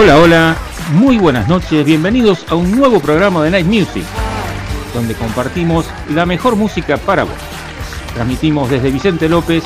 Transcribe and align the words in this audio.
Hola, 0.00 0.18
hola, 0.18 0.56
muy 0.92 1.18
buenas 1.18 1.48
noches, 1.48 1.84
bienvenidos 1.84 2.46
a 2.50 2.54
un 2.54 2.70
nuevo 2.70 3.00
programa 3.00 3.42
de 3.42 3.50
Night 3.50 3.66
Music, 3.66 4.04
donde 4.94 5.16
compartimos 5.16 5.86
la 6.14 6.24
mejor 6.24 6.54
música 6.54 6.98
para 6.98 7.24
vos. 7.24 7.34
Transmitimos 8.14 8.70
desde 8.70 8.92
Vicente 8.92 9.28
López 9.28 9.64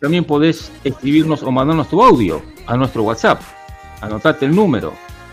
También 0.00 0.24
podés 0.24 0.72
escribirnos 0.84 1.42
o 1.42 1.50
mandarnos 1.50 1.88
tu 1.88 2.04
audio 2.04 2.40
a 2.66 2.76
nuestro 2.76 3.02
WhatsApp. 3.02 3.40
Anotate 4.00 4.46
el 4.46 4.54
número. 4.54 4.92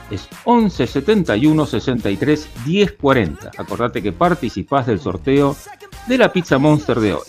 Es 0.09 0.27
11 0.43 0.87
71 0.87 1.67
63 1.67 2.49
10 2.65 2.93
40. 2.93 3.51
Acordate 3.55 4.01
que 4.01 4.11
participás 4.11 4.87
del 4.87 4.99
sorteo 4.99 5.55
de 6.07 6.17
la 6.17 6.33
Pizza 6.33 6.57
Monster 6.57 6.99
de 6.99 7.13
hoy. 7.13 7.21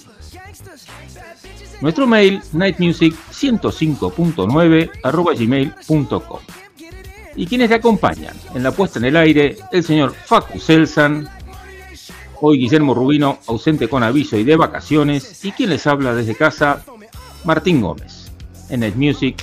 Nuestro 1.83 2.07
mail 2.07 2.41
nightmusic105.9 2.55 4.91
arroba 5.03 5.35
gmail.com 5.35 6.41
y 7.37 7.47
quienes 7.47 7.69
te 7.69 7.77
acompañan 7.77 8.35
en 8.55 8.63
la 8.63 8.73
puesta 8.73 8.99
en 8.99 9.07
el 9.07 9.17
aire, 9.17 9.57
el 9.73 9.85
señor 9.85 10.15
Facu 10.15 10.59
Selsan, 10.59 11.29
hoy 12.41 12.59
Guillermo 12.59 12.95
Rubino, 12.95 13.39
ausente 13.47 13.89
con 13.89 14.03
aviso 14.03 14.37
y 14.37 14.45
de 14.45 14.57
vacaciones, 14.57 15.45
y 15.45 15.53
quien 15.53 15.71
les 15.71 15.87
habla 15.87 16.15
desde 16.15 16.35
casa, 16.35 16.85
Martín 17.45 17.81
Gómez, 17.81 18.31
en 18.69 18.81
Net 18.81 18.95
Music, 18.95 19.37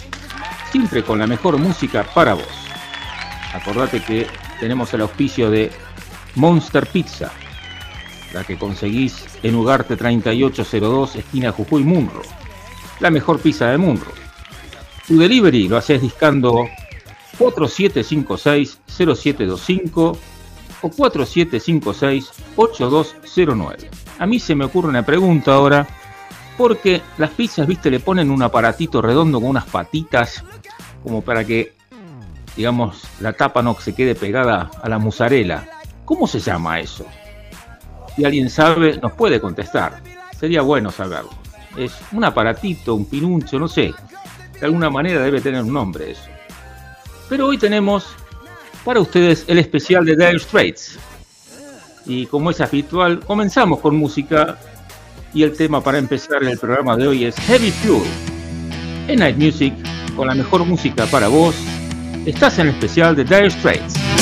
siempre 0.72 1.04
con 1.04 1.20
la 1.20 1.28
mejor 1.28 1.58
música 1.58 2.04
para 2.14 2.34
vos. 2.34 2.46
Acordate 3.54 4.02
que 4.02 4.28
tenemos 4.60 4.94
el 4.94 5.02
auspicio 5.02 5.50
de 5.50 5.72
Monster 6.36 6.86
Pizza, 6.88 7.32
la 8.34 8.44
que 8.44 8.58
conseguís 8.58 9.26
en 9.44 9.56
Ugarte 9.56 9.96
3802, 9.96 11.16
esquina 11.16 11.52
Jujuy 11.52 11.84
Munro, 11.84 12.22
la 13.00 13.10
mejor 13.10 13.40
pizza 13.40 13.68
de 13.68 13.78
Munro. 13.78 14.12
Tu 15.08 15.18
delivery 15.18 15.68
lo 15.68 15.78
haces 15.78 16.02
discando 16.02 16.68
4756-0725 17.40 20.18
o 20.82 20.90
4756-8209. 20.90 23.90
A 24.20 24.26
mí 24.26 24.40
se 24.40 24.56
me 24.56 24.66
ocurre 24.66 24.90
una 24.90 25.06
pregunta 25.06 25.54
ahora, 25.54 25.88
porque 26.58 27.04
las 27.18 27.30
pizzas, 27.32 27.68
viste, 27.68 27.92
le 27.92 28.00
ponen 28.00 28.32
un 28.32 28.42
aparatito 28.42 29.02
redondo 29.02 29.40
con 29.40 29.50
unas 29.50 29.66
patitas, 29.66 30.44
como 31.04 31.22
para 31.22 31.46
que, 31.46 31.76
digamos, 32.56 33.04
la 33.20 33.34
tapa 33.34 33.62
no 33.62 33.76
se 33.80 33.94
quede 33.94 34.16
pegada 34.16 34.72
a 34.82 34.90
la 34.90 34.98
musarela. 34.98 35.68
¿Cómo 36.06 36.26
se 36.26 36.40
llama 36.40 36.80
eso? 36.80 37.06
Si 38.16 38.26
alguien 38.26 38.50
sabe, 38.50 38.98
nos 38.98 39.12
puede 39.14 39.40
contestar. 39.40 40.02
Sería 40.40 40.64
bueno 40.64 40.90
saberlo. 40.92 41.30
Es 41.76 41.94
un 42.12 42.24
aparatito, 42.24 42.96
un 42.96 43.06
pinuncho, 43.06 43.60
no 43.60 43.68
sé. 43.68 43.94
De 44.60 44.66
alguna 44.66 44.90
manera 44.90 45.22
debe 45.22 45.42
tener 45.42 45.62
un 45.62 45.74
nombre 45.74 46.10
eso. 46.12 46.32
Pero 47.30 47.48
hoy 47.48 47.58
tenemos 47.58 48.06
para 48.86 49.02
ustedes 49.02 49.44
el 49.48 49.60
especial 49.60 50.06
de 50.06 50.16
Dire 50.16 50.40
Straits. 50.40 50.98
Y 52.06 52.26
como 52.28 52.52
es 52.52 52.62
habitual, 52.62 53.20
comenzamos 53.20 53.80
con 53.80 53.98
música. 53.98 54.58
Y 55.34 55.44
el 55.44 55.56
tema 55.56 55.84
para 55.84 55.98
empezar 55.98 56.42
el 56.44 56.58
programa 56.58 56.96
de 56.96 57.08
hoy 57.08 57.26
es 57.26 57.36
Heavy 57.36 57.72
Fuel. 57.72 58.04
En 59.10 59.20
Night 59.20 59.38
Music, 59.38 59.74
con 60.16 60.28
la 60.28 60.36
mejor 60.36 60.64
música 60.66 61.06
para 61.06 61.28
vos, 61.28 61.56
estás 62.26 62.60
en 62.60 62.68
el 62.68 62.74
especial 62.74 63.16
de 63.16 63.26
Dire 63.26 63.50
Straits. 63.52 64.17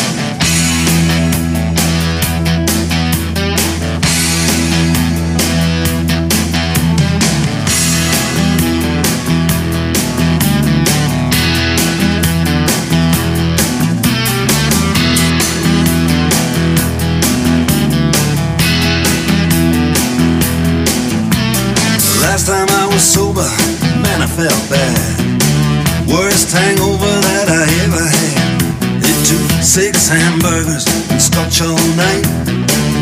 Six 29.76 30.08
hamburgers 30.08 30.88
and 31.12 31.22
scotch 31.22 31.60
all 31.62 31.76
night. 32.00 32.24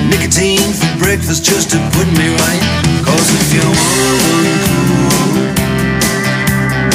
Nicotine 0.09 0.73
for 0.73 0.89
breakfast 0.97 1.45
just 1.45 1.69
to 1.69 1.77
put 1.93 2.07
me 2.17 2.33
right. 2.33 2.63
Cause 3.05 3.29
if 3.29 3.53
you 3.53 3.61
wanna 3.61 4.17
run 4.25 4.49
cool, 4.73 5.53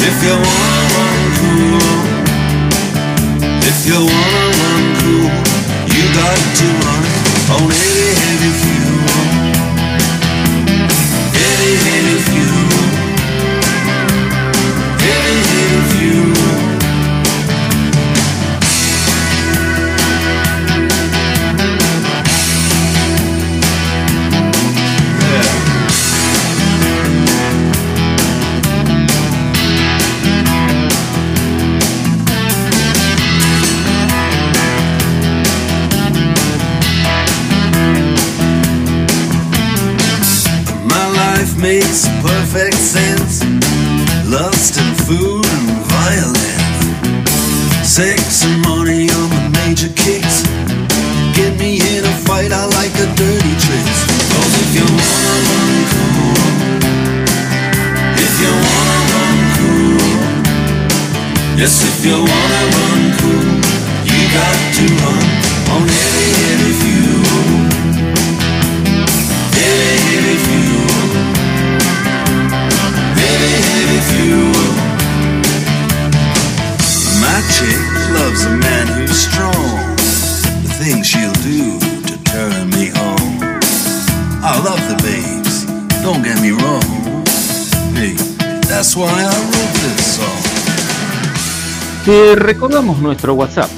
if 0.03 0.17
you 0.19 0.35
wanna 0.35 0.83
run 0.99 1.23
cool, 1.39 1.79
if 3.71 3.79
you 3.87 3.99
wanna 4.03 4.43
run 4.59 4.83
cool, 4.99 5.31
you 5.95 6.03
got 6.11 6.39
to 6.59 6.67
run 6.83 7.03
on 7.55 7.71
heavy, 7.71 8.38
Recordamos 92.35 92.99
nuestro 92.99 93.33
WhatsApp. 93.33 93.71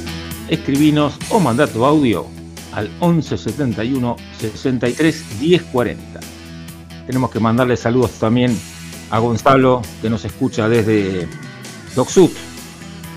Escribinos 0.50 1.18
o 1.30 1.40
manda 1.40 1.68
tu 1.68 1.86
audio 1.86 2.26
al 2.74 2.90
11 3.00 3.38
71 3.38 4.18
63 4.40 5.40
10 5.40 5.64
40. 5.64 6.20
Tenemos 7.08 7.32
que 7.32 7.40
mandarle 7.40 7.78
saludos 7.78 8.12
también 8.20 8.58
a 9.10 9.20
Gonzalo, 9.20 9.82
que 10.02 10.10
nos 10.10 10.26
escucha 10.26 10.68
desde 10.68 11.30
Docsut, 11.96 12.34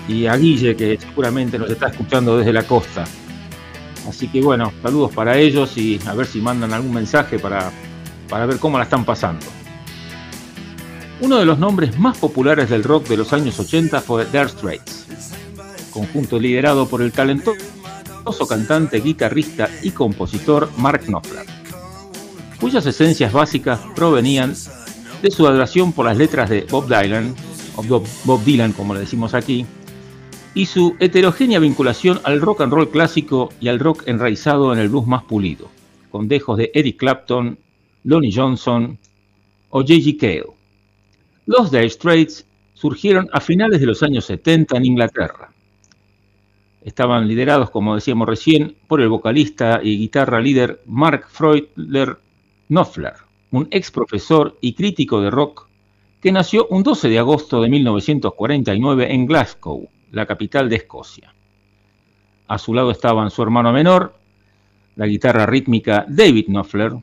y 0.07 0.25
a 0.27 0.37
Guille, 0.37 0.73
que 0.75 0.97
seguramente 0.97 1.59
nos 1.59 1.69
está 1.69 1.87
escuchando 1.87 2.37
desde 2.37 2.53
la 2.53 2.63
costa. 2.63 3.03
Así 4.07 4.29
que 4.29 4.41
bueno, 4.41 4.71
saludos 4.81 5.11
para 5.13 5.37
ellos 5.37 5.75
y 5.75 5.99
a 6.05 6.13
ver 6.13 6.27
si 6.27 6.39
mandan 6.39 6.71
algún 6.71 6.93
mensaje 6.93 7.39
para, 7.39 7.71
para 8.29 8.45
ver 8.45 8.57
cómo 8.57 8.77
la 8.77 8.85
están 8.85 9.03
pasando. 9.03 9.45
Uno 11.21 11.37
de 11.37 11.45
los 11.45 11.59
nombres 11.59 11.97
más 11.97 12.17
populares 12.17 12.69
del 12.69 12.83
rock 12.83 13.07
de 13.07 13.15
los 13.15 13.31
años 13.31 13.57
80 13.57 14.01
fue 14.01 14.25
Dire 14.25 14.49
Straits, 14.49 15.05
conjunto 15.91 16.37
liderado 16.37 16.87
por 16.87 17.01
el 17.01 17.13
talentoso 17.13 17.55
cantante, 18.49 18.99
guitarrista 18.99 19.69
y 19.81 19.91
compositor 19.91 20.69
Mark 20.77 21.05
Knopfler, 21.05 21.45
cuyas 22.59 22.85
esencias 22.85 23.31
básicas 23.31 23.79
provenían 23.95 24.53
de 25.21 25.31
su 25.31 25.47
adoración 25.47 25.93
por 25.93 26.05
las 26.05 26.17
letras 26.17 26.49
de 26.49 26.67
Bob 26.69 26.85
Dylan, 26.87 27.33
o 27.77 27.83
Bob, 27.83 28.43
Dylan 28.43 28.73
como 28.73 28.93
le 28.93 28.99
decimos 28.99 29.33
aquí, 29.33 29.65
y 30.53 30.65
su 30.65 30.95
heterogénea 30.99 31.59
vinculación 31.59 32.19
al 32.25 32.41
rock 32.41 32.61
and 32.61 32.73
roll 32.73 32.89
clásico 32.89 33.49
y 33.61 33.69
al 33.69 33.79
rock 33.79 34.03
enraizado 34.07 34.73
en 34.73 34.79
el 34.79 34.89
blues 34.89 35.07
más 35.07 35.23
pulido, 35.23 35.69
con 36.11 36.27
dejos 36.27 36.57
de 36.57 36.71
Eric 36.73 36.97
Clapton, 36.97 37.57
Lonnie 38.03 38.33
Johnson 38.35 38.97
o 39.69 39.79
J.G. 39.79 40.17
Cale. 40.17 40.54
Los 41.45 41.71
Dire 41.71 41.89
Straits 41.89 42.45
surgieron 42.73 43.29
a 43.31 43.39
finales 43.39 43.79
de 43.79 43.85
los 43.85 44.01
años 44.03 44.25
70 44.25 44.77
en 44.77 44.85
Inglaterra. 44.85 45.51
Estaban 46.83 47.27
liderados, 47.27 47.69
como 47.69 47.95
decíamos 47.95 48.27
recién, 48.27 48.75
por 48.87 49.01
el 49.01 49.09
vocalista 49.09 49.79
y 49.83 49.97
guitarra 49.97 50.39
líder 50.39 50.81
Mark 50.85 51.27
Freudler 51.29 52.17
Knopfler, 52.67 53.13
un 53.51 53.67
ex 53.71 53.91
profesor 53.91 54.57
y 54.61 54.73
crítico 54.73 55.21
de 55.21 55.31
rock 55.31 55.67
que 56.21 56.31
nació 56.31 56.67
un 56.69 56.83
12 56.83 57.09
de 57.09 57.19
agosto 57.19 57.61
de 57.61 57.69
1949 57.69 59.13
en 59.13 59.25
Glasgow, 59.27 59.87
la 60.11 60.25
capital 60.25 60.69
de 60.69 60.77
Escocia. 60.77 61.33
A 62.47 62.57
su 62.57 62.73
lado 62.73 62.91
estaban 62.91 63.29
su 63.29 63.43
hermano 63.43 63.71
menor, 63.71 64.15
la 64.95 65.07
guitarra 65.07 65.45
rítmica 65.45 66.05
David 66.07 66.45
Knopfler, 66.47 66.93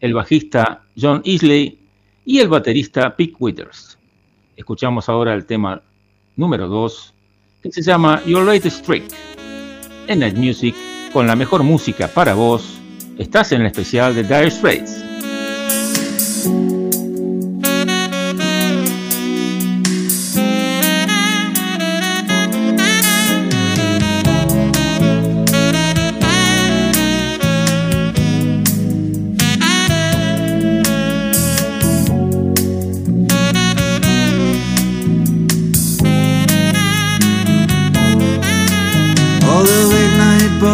el 0.00 0.14
bajista 0.14 0.82
John 1.00 1.22
Isley 1.24 1.77
y 2.28 2.40
el 2.40 2.48
baterista 2.48 3.16
Pete 3.16 3.32
Withers. 3.38 3.96
Escuchamos 4.54 5.08
ahora 5.08 5.32
el 5.32 5.46
tema 5.46 5.80
número 6.36 6.68
2, 6.68 7.14
que 7.62 7.72
se 7.72 7.80
llama 7.80 8.22
Your 8.26 8.44
Latest 8.44 8.84
Trick. 8.84 9.04
En 10.08 10.18
Night 10.18 10.36
Music, 10.36 10.74
con 11.10 11.26
la 11.26 11.34
mejor 11.34 11.62
música 11.62 12.06
para 12.06 12.34
vos, 12.34 12.78
estás 13.16 13.52
en 13.52 13.62
el 13.62 13.68
especial 13.68 14.14
de 14.14 14.24
Dire 14.24 14.50
Straits. 14.50 15.08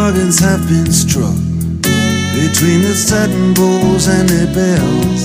Bargains 0.05 0.39
have 0.39 0.61
been 0.69 0.93
struck 0.93 1.35
between 2.37 2.83
the 2.83 2.95
satin 2.95 3.55
bowls 3.55 4.07
and 4.07 4.29
their 4.29 4.47
bells. 4.53 5.23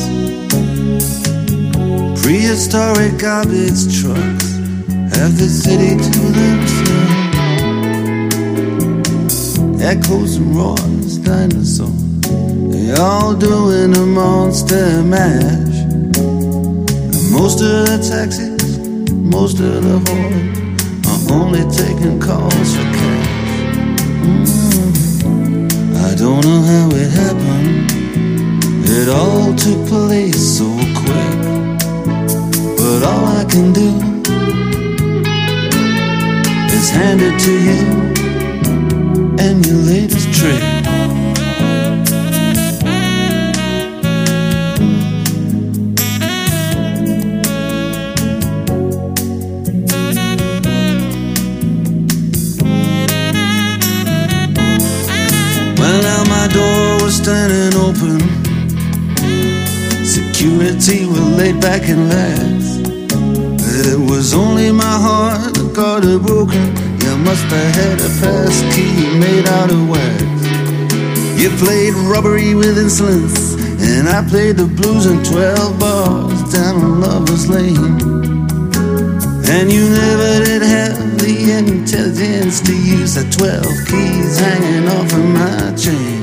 Prehistoric 2.23 3.17
garbage 3.19 3.83
trucks 3.99 4.47
have 5.17 5.35
the 5.37 5.49
city 5.49 5.97
to 5.97 6.19
themselves. 6.39 7.19
Echoes 9.81 10.37
and 10.37 10.55
roars, 10.55 11.17
dinosaurs, 11.17 12.21
they 12.71 12.93
all 12.93 13.35
doing 13.35 13.93
a 13.97 14.05
monster 14.05 15.03
mash. 15.03 15.79
And 16.15 17.31
most 17.33 17.59
of 17.59 17.83
the 17.89 17.97
taxis, 18.09 18.79
most 19.11 19.59
of 19.59 19.83
the 19.83 19.99
whores 20.05 20.47
are 21.11 21.33
only 21.33 21.63
taking 21.69 22.17
calls 22.21 22.77
for 22.77 22.83
cash. 22.93 23.29
Mm. 24.19 24.58
I 26.09 26.15
don't 26.15 26.43
know 26.43 26.61
how 26.63 26.89
it 26.91 27.11
happened. 27.11 27.91
It 28.83 29.09
all 29.09 29.53
took 29.53 29.87
place 29.87 30.57
so 30.57 30.65
quick. 31.01 31.39
But 32.77 33.03
all 33.03 33.25
I 33.25 33.45
can 33.47 33.71
do 33.71 33.89
is 36.75 36.89
hand 36.89 37.21
it 37.21 37.39
to 37.45 37.53
you 37.69 37.81
and 39.37 39.63
your 39.63 39.77
latest 39.77 40.33
trick. 40.33 40.68
Open. 58.01 58.19
Security 60.05 61.05
were 61.05 61.29
laid 61.37 61.59
back 61.61 61.87
and 61.89 62.09
lax. 62.09 62.77
It 63.87 63.99
was 63.99 64.33
only 64.33 64.71
my 64.71 64.83
heart 64.83 65.53
that 65.53 65.73
got 65.73 66.03
it 66.03 66.21
broken. 66.21 66.75
You 67.03 67.17
must 67.17 67.45
have 67.45 67.75
had 67.75 67.99
a 67.99 68.11
pass 68.21 68.75
key 68.75 69.19
made 69.19 69.47
out 69.47 69.71
of 69.71 69.89
wax. 69.89 70.23
You 71.41 71.49
played 71.57 71.93
robbery 72.11 72.53
with 72.55 72.77
insolence, 72.77 73.55
and 73.81 74.07
I 74.07 74.27
played 74.27 74.57
the 74.57 74.67
blues 74.67 75.05
in 75.05 75.23
12 75.23 75.79
bars 75.79 76.53
down 76.53 76.75
on 76.81 77.01
Lover's 77.01 77.47
Lane. 77.49 78.07
And 79.49 79.71
you 79.71 79.89
never 79.89 80.45
did 80.45 80.61
have 80.61 81.19
the 81.19 81.35
intelligence 81.57 82.61
to 82.61 82.73
use 82.75 83.15
the 83.15 83.25
12 83.31 83.65
keys 83.89 84.39
hanging 84.39 84.87
off 84.87 85.11
of 85.11 85.25
my 85.33 85.75
chain. 85.75 86.18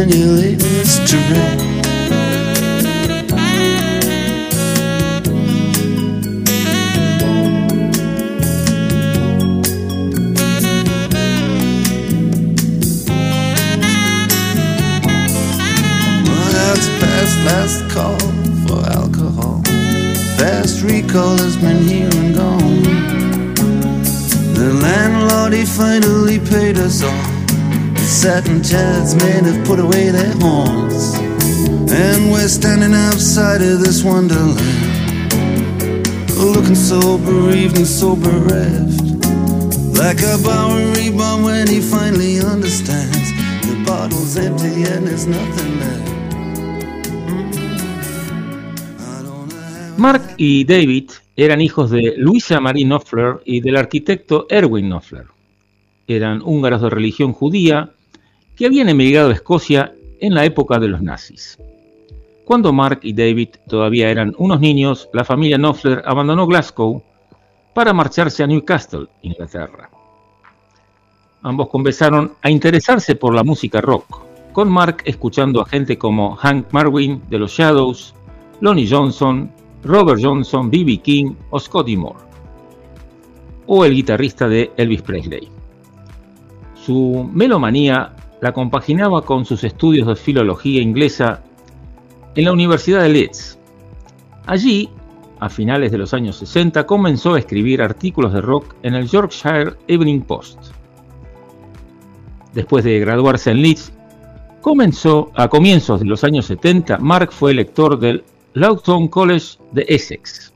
And 0.00 0.40
latest 0.40 1.08
trick. 1.08 1.24
Well, 16.24 16.52
that's 16.52 16.88
past 17.00 17.36
last 17.48 17.90
call 17.90 18.18
for 18.66 18.80
alcohol. 18.90 19.62
Fast 20.38 20.82
recall 20.82 21.36
has 21.38 21.56
been 21.56 21.82
here 21.82 22.10
and 22.14 22.34
gone. 22.36 22.82
The 24.54 24.72
landlord, 24.80 25.54
he 25.54 25.64
finally 25.64 26.38
paid 26.38 26.78
us 26.78 27.02
all. 27.02 27.27
The 28.18 28.24
satin 28.24 28.64
chairs 28.64 29.14
men 29.14 29.44
have 29.44 29.64
put 29.64 29.78
away 29.78 30.10
their 30.10 30.34
horns. 30.42 31.14
And 31.88 32.32
we're 32.32 32.48
standing 32.48 32.92
outside 32.92 33.62
of 33.62 33.78
this 33.78 34.02
wonderland. 34.02 34.58
Looking 36.34 36.74
so 36.74 37.16
bereaved 37.18 37.76
and 37.76 37.86
so 37.86 38.16
bereft. 38.16 38.98
Like 39.94 40.18
a 40.26 40.36
Bowery 40.42 41.10
bomb 41.10 41.44
when 41.44 41.68
he 41.68 41.80
finally 41.80 42.40
understands. 42.40 43.30
The 43.62 43.84
bottle's 43.86 44.36
empty 44.36 44.82
and 44.82 45.06
there's 45.06 45.28
nothing 45.28 45.78
left. 45.78 46.08
Mark 49.96 50.22
y 50.38 50.64
David 50.64 51.10
eran 51.36 51.60
hijos 51.60 51.90
de 51.90 52.16
Luisa 52.16 52.58
Marie 52.58 52.84
Knopfler 52.84 53.42
y 53.44 53.60
del 53.60 53.76
arquitecto 53.76 54.48
Erwin 54.50 54.88
Knopfler. 54.88 55.26
Eran 56.08 56.42
húngaros 56.42 56.82
de 56.82 56.90
religión 56.90 57.32
judía 57.32 57.92
que 58.58 58.66
habían 58.66 58.88
emigrado 58.88 59.30
a 59.30 59.34
Escocia 59.34 59.94
en 60.18 60.34
la 60.34 60.44
época 60.44 60.80
de 60.80 60.88
los 60.88 61.00
nazis. 61.00 61.56
Cuando 62.44 62.72
Mark 62.72 62.98
y 63.04 63.12
David 63.12 63.50
todavía 63.68 64.10
eran 64.10 64.34
unos 64.36 64.58
niños, 64.58 65.08
la 65.12 65.24
familia 65.24 65.58
Knopfler 65.58 66.02
abandonó 66.04 66.44
Glasgow 66.44 67.00
para 67.72 67.92
marcharse 67.92 68.42
a 68.42 68.48
Newcastle, 68.48 69.06
Inglaterra. 69.22 69.88
Ambos 71.42 71.68
comenzaron 71.68 72.32
a 72.42 72.50
interesarse 72.50 73.14
por 73.14 73.32
la 73.32 73.44
música 73.44 73.80
rock, 73.80 74.22
con 74.52 74.68
Mark 74.68 75.02
escuchando 75.04 75.60
a 75.60 75.66
gente 75.66 75.96
como 75.96 76.34
Hank 76.34 76.72
Marvin 76.72 77.22
de 77.30 77.38
los 77.38 77.52
Shadows, 77.52 78.12
Lonnie 78.60 78.90
Johnson, 78.90 79.52
Robert 79.84 80.20
Johnson, 80.20 80.68
B.B. 80.68 80.96
King 80.98 81.34
o 81.50 81.60
Scotty 81.60 81.96
Moore, 81.96 82.18
o 83.68 83.84
el 83.84 83.94
guitarrista 83.94 84.48
de 84.48 84.72
Elvis 84.76 85.02
Presley. 85.02 85.48
Su 86.74 87.30
melomanía 87.32 88.16
la 88.40 88.52
compaginaba 88.52 89.22
con 89.22 89.44
sus 89.44 89.64
estudios 89.64 90.06
de 90.06 90.16
filología 90.16 90.80
inglesa 90.80 91.42
en 92.34 92.44
la 92.44 92.52
Universidad 92.52 93.02
de 93.02 93.08
Leeds. 93.08 93.58
Allí, 94.46 94.88
a 95.40 95.48
finales 95.48 95.90
de 95.92 95.98
los 95.98 96.14
años 96.14 96.36
60, 96.36 96.86
comenzó 96.86 97.34
a 97.34 97.38
escribir 97.38 97.82
artículos 97.82 98.32
de 98.32 98.40
rock 98.40 98.74
en 98.82 98.94
el 98.94 99.08
Yorkshire 99.08 99.74
Evening 99.88 100.20
Post. 100.20 100.58
Después 102.54 102.84
de 102.84 102.98
graduarse 103.00 103.50
en 103.50 103.62
Leeds, 103.62 103.92
comenzó 104.60 105.30
a 105.34 105.48
comienzos 105.48 106.00
de 106.00 106.06
los 106.06 106.24
años 106.24 106.46
70, 106.46 106.98
Mark 106.98 107.32
fue 107.32 107.54
lector 107.54 107.98
del 107.98 108.24
Loughton 108.54 109.08
College 109.08 109.58
de 109.72 109.84
Essex. 109.88 110.52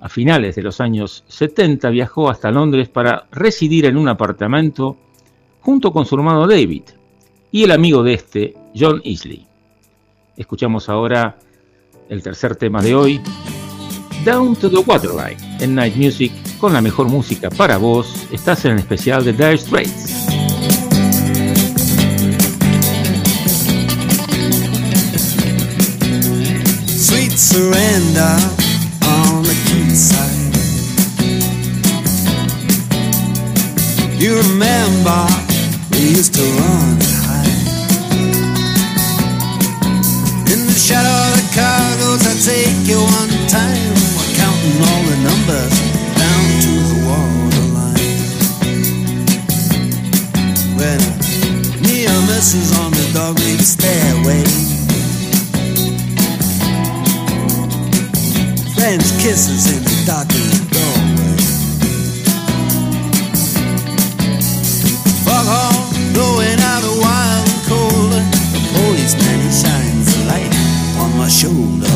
A 0.00 0.08
finales 0.08 0.56
de 0.56 0.62
los 0.62 0.80
años 0.80 1.24
70 1.28 1.90
viajó 1.90 2.30
hasta 2.30 2.50
Londres 2.50 2.88
para 2.88 3.26
residir 3.32 3.84
en 3.84 3.96
un 3.96 4.08
apartamento 4.08 4.96
junto 5.60 5.92
con 5.92 6.06
su 6.06 6.14
hermano 6.14 6.46
David 6.46 6.82
y 7.52 7.64
el 7.64 7.72
amigo 7.72 8.02
de 8.02 8.14
este, 8.14 8.54
John 8.78 9.00
Isley. 9.04 9.46
Escuchamos 10.36 10.88
ahora 10.88 11.38
el 12.08 12.22
tercer 12.22 12.56
tema 12.56 12.82
de 12.82 12.94
hoy, 12.94 13.20
Down 14.24 14.56
to 14.56 14.70
the 14.70 14.78
Waterline, 14.78 15.36
en 15.60 15.74
Night 15.74 15.96
Music, 15.96 16.32
con 16.58 16.72
la 16.72 16.80
mejor 16.80 17.08
música 17.08 17.50
para 17.50 17.76
vos. 17.76 18.26
Estás 18.32 18.64
en 18.64 18.72
el 18.72 18.78
especial 18.78 19.24
de 19.24 19.32
Dire 19.32 19.58
Straits. 19.58 20.26
Sweet 26.86 27.32
surrender 27.32 28.36
on 29.02 29.42
the. 29.42 29.60
You 34.20 34.36
remember 34.36 35.49
used 36.00 36.34
to 36.34 36.42
run 36.42 36.96
and 36.96 37.14
hide. 37.24 37.66
In 40.52 40.60
the 40.66 40.72
shadow 40.72 41.12
of 41.28 41.32
the 41.36 41.44
cargoes, 41.52 42.22
I 42.24 42.34
take 42.40 42.88
you 42.88 43.00
one 43.00 43.32
time. 43.48 43.92
We're 44.16 44.32
counting 44.40 44.80
all 44.80 45.02
the 45.04 45.18
numbers 45.28 45.74
down 46.16 46.44
to 46.64 46.72
the 46.88 46.98
waterline. 47.04 48.16
When 50.78 51.00
near 51.84 52.16
misses 52.32 52.72
on 52.80 52.90
the 52.92 53.06
dog 53.12 53.38
leaf 53.40 53.60
stairway. 53.60 54.44
French 58.74 59.08
kisses 59.20 59.68
in 59.76 59.84
the 59.84 59.96
darkened 60.06 60.69
policeman 69.14 69.40
he 69.40 69.50
shines 69.50 70.16
a 70.16 70.24
light 70.26 70.54
on 70.98 71.16
my 71.18 71.28
shoulder. 71.28 71.86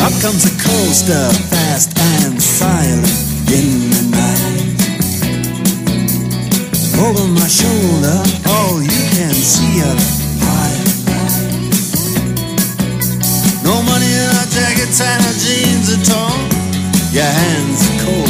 Up 0.00 0.12
comes 0.22 0.44
a 0.44 0.50
coaster, 0.62 1.30
fast 1.50 1.98
and 1.98 2.40
silent 2.40 3.08
in 3.50 3.97
Over 6.98 7.28
my 7.28 7.46
shoulder, 7.46 8.18
all 8.46 8.82
you 8.82 9.02
can 9.14 9.32
see 9.32 9.80
are 9.82 9.94
the. 9.94 10.18
No 13.62 13.82
money 13.82 14.06
in 14.06 14.28
our 14.38 14.48
jackets 14.48 15.00
and 15.00 15.22
jeans 15.38 15.88
at 15.94 16.10
all. 16.16 16.38
Your 17.12 17.24
hands 17.24 17.80
are 17.86 17.98
cold, 18.02 18.27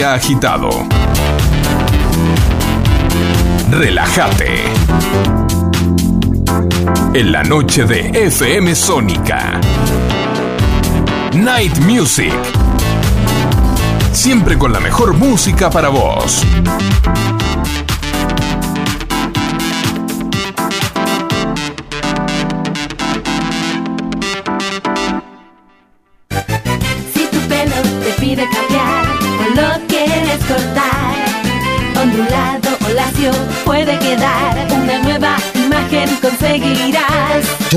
agitado, 0.00 0.70
relájate. 3.70 4.64
En 7.12 7.30
la 7.30 7.42
noche 7.42 7.84
de 7.84 8.08
FM 8.26 8.74
Sónica. 8.74 9.60
Night 11.34 11.76
Music. 11.80 12.32
Siempre 14.12 14.56
con 14.56 14.72
la 14.72 14.80
mejor 14.80 15.12
música 15.14 15.68
para 15.68 15.90
vos. 15.90 16.42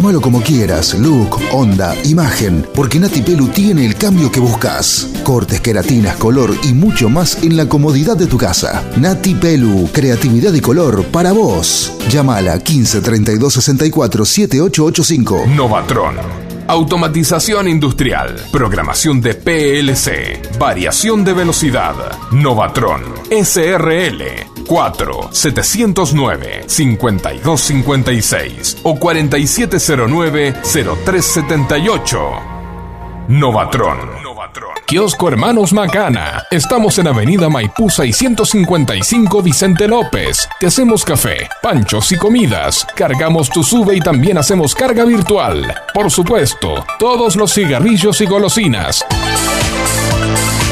Llámalo 0.05 0.21
como 0.21 0.39
quieras, 0.39 0.93
look, 1.00 1.39
onda, 1.51 1.95
imagen, 2.03 2.63
porque 2.75 3.00
Nati 3.00 3.24
Pelu 3.24 3.47
tiene 3.47 3.88
el 3.88 3.95
cambio 3.95 4.31
que 4.31 4.39
buscas. 4.39 5.09
Cortes, 5.24 5.62
queratinas, 5.62 6.15
color 6.17 6.55
y 6.62 6.74
mucho 6.74 7.09
más 7.09 7.41
en 7.41 7.57
la 7.57 7.67
comodidad 7.67 8.15
de 8.15 8.27
tu 8.27 8.38
casa. 8.38 8.88
Nati 8.97 9.33
Pelu, 9.33 9.89
creatividad 9.91 10.53
y 10.53 10.62
color 10.62 11.05
para 11.05 11.31
vos. 11.31 11.91
Llámala 12.07 12.59
15 12.59 13.01
32 13.01 13.51
64 13.51 14.25
7885. 14.25 15.45
Novatron. 15.47 16.17
Automatización 16.67 17.67
industrial, 17.67 18.35
programación 18.51 19.21
de 19.21 19.33
PLC, 19.33 20.39
variación 20.59 21.24
de 21.24 21.33
velocidad, 21.33 21.95
Novatron, 22.31 23.01
SRL, 23.31 24.21
4 24.67 25.29
709 25.31 26.65
5256 26.67 28.77
o 28.84 28.95
4709 28.95 30.53
0378. 30.63 32.55
Novatron. 33.27 33.98
Kiosco 34.86 35.27
Hermanos 35.27 35.74
Macana. 35.74 36.43
Estamos 36.51 37.00
en 37.00 37.07
Avenida 37.07 37.50
Maipú 37.50 37.89
655 37.89 39.41
Vicente 39.41 39.88
López. 39.88 40.48
Te 40.60 40.67
hacemos 40.67 41.03
café, 41.03 41.50
panchos 41.63 42.12
y 42.12 42.17
comidas. 42.17 42.86
Cargamos 42.95 43.50
tu 43.50 43.63
sube 43.63 43.95
y 43.95 44.00
también 44.00 44.38
hacemos 44.38 44.75
carga 44.75 45.03
virtual. 45.03 45.74
Por 45.93 46.12
supuesto, 46.12 46.86
todos 47.00 47.36
los 47.36 47.51
cigarrillos 47.51 48.22
y 48.22 48.27
golosinas. 48.27 49.03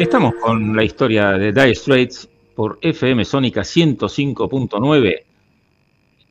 Estamos 0.00 0.32
con 0.36 0.74
la 0.74 0.82
historia 0.82 1.32
de 1.32 1.52
Dire 1.52 1.74
Straits 1.74 2.26
por 2.54 2.78
FM 2.80 3.22
Sónica 3.22 3.60
105.9 3.60 5.24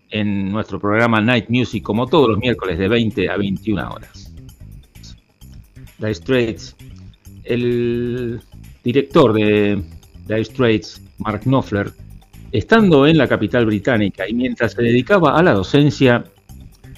en 0.09 0.51
nuestro 0.51 0.79
programa 0.79 1.21
Night 1.21 1.49
Music, 1.49 1.83
como 1.83 2.07
todos 2.07 2.29
los 2.29 2.39
miércoles 2.39 2.79
de 2.79 2.87
20 2.87 3.29
a 3.29 3.37
21 3.37 3.91
horas. 3.91 4.33
Dire 5.99 6.15
Straits, 6.15 6.75
el 7.43 8.41
director 8.83 9.33
de 9.33 9.83
Dire 10.25 10.45
Straits, 10.45 11.03
Mark 11.19 11.41
Knopfler, 11.43 11.91
estando 12.51 13.05
en 13.05 13.19
la 13.19 13.27
capital 13.27 13.67
británica 13.67 14.27
y 14.27 14.33
mientras 14.33 14.71
se 14.71 14.81
dedicaba 14.81 15.37
a 15.37 15.43
la 15.43 15.53
docencia, 15.53 16.23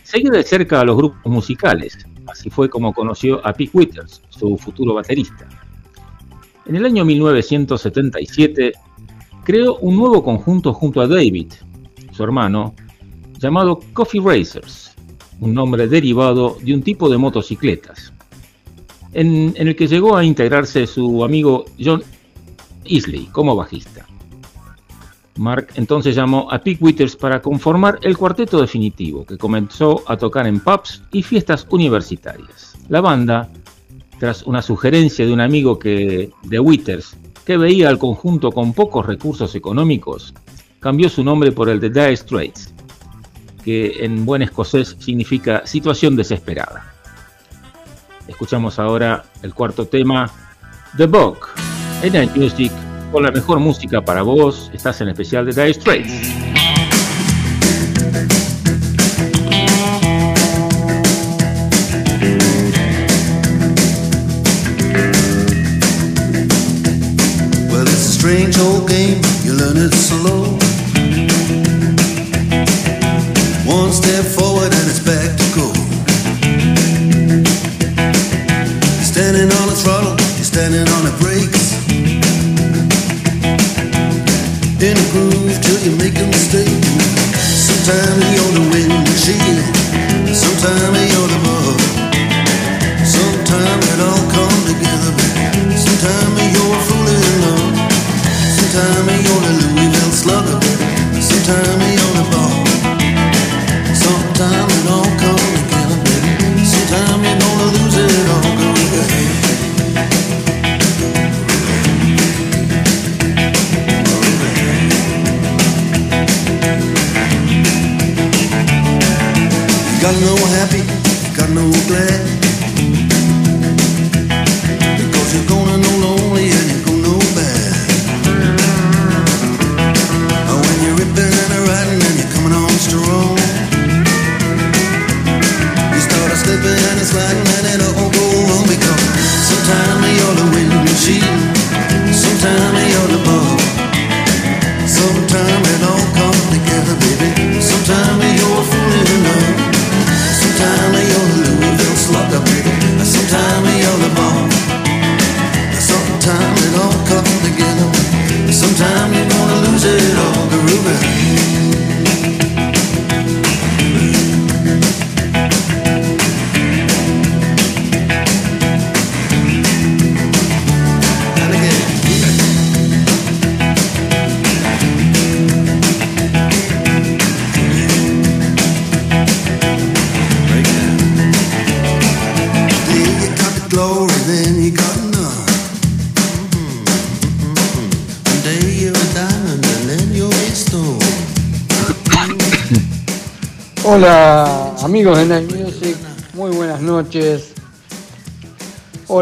seguía 0.03 0.31
de 0.31 0.43
cerca 0.43 0.79
a 0.79 0.85
los 0.85 0.95
grupos 0.95 1.29
musicales. 1.29 1.97
Así 2.27 2.49
fue 2.49 2.69
como 2.69 2.93
conoció 2.93 3.45
a 3.45 3.51
Pete 3.51 3.71
Withers, 3.73 4.21
su 4.29 4.57
futuro 4.57 4.93
baterista. 4.93 5.49
En 6.65 6.75
el 6.75 6.85
año 6.85 7.03
1977 7.03 8.73
creó 9.43 9.77
un 9.77 9.97
nuevo 9.97 10.23
conjunto 10.23 10.73
junto 10.73 11.01
a 11.01 11.07
David, 11.07 11.51
su 12.11 12.23
hermano, 12.23 12.75
llamado 13.39 13.79
Coffee 13.93 14.21
Racers, 14.23 14.93
un 15.39 15.53
nombre 15.53 15.87
derivado 15.87 16.57
de 16.61 16.73
un 16.73 16.83
tipo 16.83 17.09
de 17.09 17.17
motocicletas, 17.17 18.13
en, 19.13 19.53
el 19.57 19.75
que 19.75 19.87
llegó 19.87 20.15
a 20.15 20.23
integrarse 20.23 20.85
su 20.85 21.23
amigo 21.23 21.65
John 21.83 22.03
Isley 22.85 23.25
como 23.31 23.55
bajista. 23.55 24.05
Mark 25.37 25.69
entonces 25.75 26.15
llamó 26.15 26.51
a 26.51 26.59
Pete 26.59 26.83
Withers 26.83 27.15
para 27.15 27.41
conformar 27.41 27.97
el 28.03 28.17
cuarteto 28.17 28.61
definitivo, 28.61 29.25
que 29.25 29.37
comenzó 29.37 30.03
a 30.05 30.17
tocar 30.17 30.45
en 30.45 30.59
pubs 30.59 31.01
y 31.11 31.23
fiestas 31.23 31.65
universitarias. 31.71 32.77
La 32.89 33.01
banda, 33.01 33.49
tras 34.21 34.43
una 34.43 34.61
sugerencia 34.61 35.25
de 35.25 35.33
un 35.33 35.41
amigo 35.41 35.79
que, 35.79 36.29
de 36.43 36.59
Withers, 36.59 37.17
que 37.43 37.57
veía 37.57 37.89
al 37.89 37.97
conjunto 37.97 38.51
con 38.51 38.71
pocos 38.71 39.07
recursos 39.07 39.55
económicos, 39.55 40.35
cambió 40.79 41.09
su 41.09 41.23
nombre 41.23 41.51
por 41.51 41.69
el 41.69 41.79
de 41.79 41.89
Dire 41.89 42.15
Straits, 42.15 42.71
que 43.65 44.05
en 44.05 44.23
buen 44.23 44.43
escocés 44.43 44.95
significa 44.99 45.65
situación 45.65 46.15
desesperada. 46.15 46.93
Escuchamos 48.27 48.77
ahora 48.77 49.23
el 49.41 49.55
cuarto 49.55 49.87
tema, 49.87 50.29
The 50.97 51.07
Book, 51.07 51.47
en 52.03 52.29
Music 52.39 52.71
con 53.11 53.23
la 53.23 53.31
mejor 53.31 53.57
música 53.57 54.05
para 54.05 54.21
vos. 54.21 54.69
Estás 54.71 55.01
en 55.01 55.09
especial 55.09 55.47
de 55.47 55.51
Dire 55.51 55.73
Straits. 55.73 56.70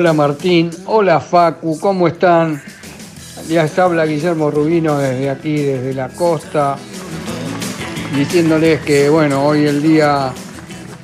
Hola 0.10 0.28
Martín, 0.28 0.72
hola 0.88 1.19
Facu, 1.19 1.80
¿cómo 1.80 2.08
están? 2.08 2.60
Ya 3.48 3.65
está 3.65 3.84
habla 3.84 4.08
Guillermo 4.08 4.50
Rubino 4.50 4.98
desde 4.98 5.30
aquí, 5.30 5.58
desde 5.58 5.93
la 5.93 6.10
costa, 6.10 6.78
diciéndoles 8.15 8.82
que 8.82 9.08
bueno, 9.08 9.45
hoy 9.45 9.67
el 9.67 9.84
día 9.84 10.34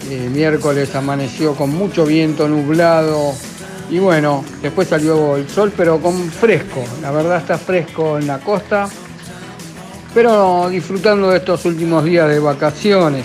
eh, 0.09 0.27
miércoles 0.33 0.95
amaneció 0.95 1.53
con 1.53 1.69
mucho 1.69 2.03
viento 2.03 2.47
nublado 2.47 3.33
y 3.91 3.99
bueno, 3.99 4.43
después 4.63 4.87
salió 4.87 5.35
el 5.35 5.47
sol 5.49 5.71
pero 5.77 5.99
con 5.99 6.31
fresco, 6.31 6.83
la 7.03 7.11
verdad 7.11 7.37
está 7.37 7.59
fresco 7.59 8.17
en 8.17 8.25
la 8.25 8.39
costa, 8.39 8.89
pero 10.15 10.67
disfrutando 10.67 11.29
de 11.29 11.37
estos 11.37 11.63
últimos 11.65 12.03
días 12.05 12.27
de 12.27 12.39
vacaciones. 12.39 13.23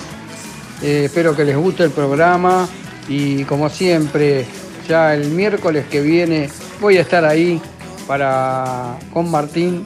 Eh, 0.82 1.04
espero 1.06 1.34
que 1.34 1.46
les 1.46 1.56
guste 1.56 1.84
el 1.84 1.90
programa 1.90 2.68
y 3.08 3.44
como 3.44 3.70
siempre, 3.70 4.46
ya 4.90 5.14
el 5.14 5.30
miércoles 5.30 5.86
que 5.88 6.00
viene 6.00 6.50
voy 6.80 6.96
a 6.96 7.02
estar 7.02 7.24
ahí 7.24 7.62
para 8.08 8.98
con 9.12 9.30
Martín 9.30 9.84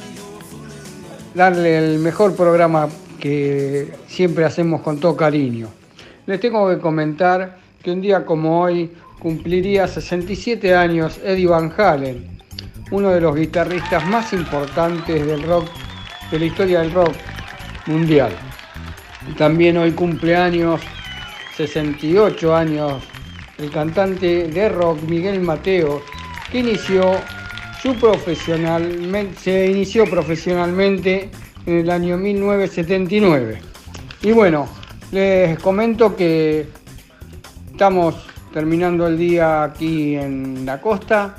darle 1.35 1.77
el 1.77 1.99
mejor 1.99 2.35
programa 2.35 2.89
que 3.21 3.93
siempre 4.07 4.47
hacemos 4.47 4.81
con 4.81 4.99
todo 4.99 5.15
cariño. 5.15 5.69
Les 6.25 6.41
tengo 6.41 6.71
que 6.71 6.79
comentar 6.79 7.59
que 7.83 7.91
un 7.91 8.01
día 8.01 8.25
como 8.25 8.63
hoy 8.63 8.93
cumpliría 9.19 9.87
67 9.87 10.75
años 10.75 11.21
Eddie 11.23 11.49
Van 11.49 11.71
Halen, 11.77 12.41
uno 12.91 13.11
de 13.11 13.21
los 13.21 13.37
guitarristas 13.37 14.07
más 14.07 14.33
importantes 14.33 15.27
del 15.27 15.43
rock, 15.43 15.69
de 16.31 16.39
la 16.39 16.45
historia 16.47 16.81
del 16.81 16.93
rock 16.93 17.13
mundial. 17.85 18.33
También 19.37 19.77
hoy 19.77 19.93
cumpleaños, 19.93 20.81
68 21.59 22.57
años, 22.57 23.03
el 23.59 23.71
cantante 23.71 24.49
de 24.49 24.69
rock 24.69 25.03
Miguel 25.03 25.41
Mateo, 25.41 26.03
que 26.51 26.59
inició 26.61 27.13
su 27.81 27.95
profesionalmente, 27.97 29.39
se 29.41 29.71
inició 29.71 30.05
profesionalmente 30.07 31.31
en 31.67 31.77
el 31.79 31.91
año 31.91 32.17
1979. 32.17 33.61
Y 34.23 34.33
bueno, 34.33 34.69
les 35.13 35.59
comento 35.59 36.17
que 36.17 36.67
estamos 37.71 38.15
terminando 38.53 39.07
el 39.07 39.19
día 39.19 39.65
aquí 39.65 40.17
en 40.17 40.65
la 40.65 40.81
costa 40.81 41.37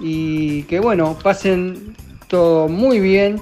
y 0.00 0.62
que 0.64 0.80
bueno, 0.80 1.16
pasen 1.22 1.94
todo 2.28 2.68
muy 2.68 3.00
bien 3.00 3.40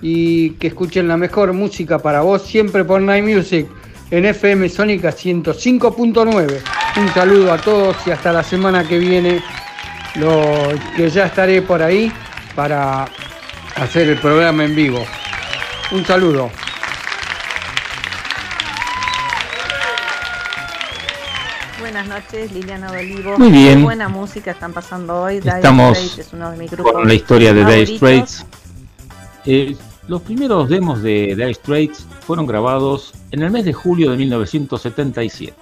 y 0.00 0.50
que 0.52 0.68
escuchen 0.68 1.08
la 1.08 1.16
mejor 1.16 1.52
música 1.52 1.98
para 1.98 2.22
vos 2.22 2.42
siempre 2.42 2.84
por 2.84 3.00
Night 3.02 3.24
Music 3.24 3.68
en 4.10 4.24
FM 4.24 4.68
Sónica 4.68 5.10
105.9. 5.10 6.60
Un 6.96 7.08
saludo 7.14 7.52
a 7.52 7.58
todos 7.58 7.96
y 8.06 8.10
hasta 8.10 8.32
la 8.32 8.42
semana 8.42 8.86
que 8.86 8.98
viene, 8.98 9.42
lo 10.16 10.72
que 10.96 11.08
ya 11.08 11.26
estaré 11.26 11.62
por 11.62 11.82
ahí 11.82 12.12
para 12.54 13.06
hacer 13.76 14.08
el 14.08 14.18
programa 14.18 14.64
en 14.64 14.74
vivo. 14.74 15.04
Un 15.92 16.04
saludo. 16.04 16.50
Buenas 21.78 22.06
noches, 22.06 22.52
Liliana 22.52 22.90
de 22.92 22.98
Olivo. 22.98 23.38
Muy 23.38 23.50
bien. 23.50 23.78
Qué 23.78 23.84
buena 23.84 24.08
música 24.08 24.50
están 24.52 24.72
pasando 24.72 25.22
hoy. 25.22 25.36
Estamos 25.36 25.98
Straits 25.98 26.18
es 26.18 26.32
uno 26.32 26.50
de 26.50 26.56
mis 26.56 26.70
grupos 26.70 26.92
con 26.92 27.08
la 27.08 27.14
historia 27.14 27.52
de 27.52 27.64
Dire 27.64 27.86
favoritos. 27.86 28.30
Straits. 28.30 28.46
Eh, 29.46 29.76
los 30.06 30.22
primeros 30.22 30.68
demos 30.68 31.02
de 31.02 31.34
Dire 31.36 31.54
Straits 31.54 32.06
fueron 32.30 32.46
grabados 32.46 33.12
en 33.32 33.42
el 33.42 33.50
mes 33.50 33.64
de 33.64 33.72
julio 33.72 34.12
de 34.12 34.16
1977, 34.16 35.52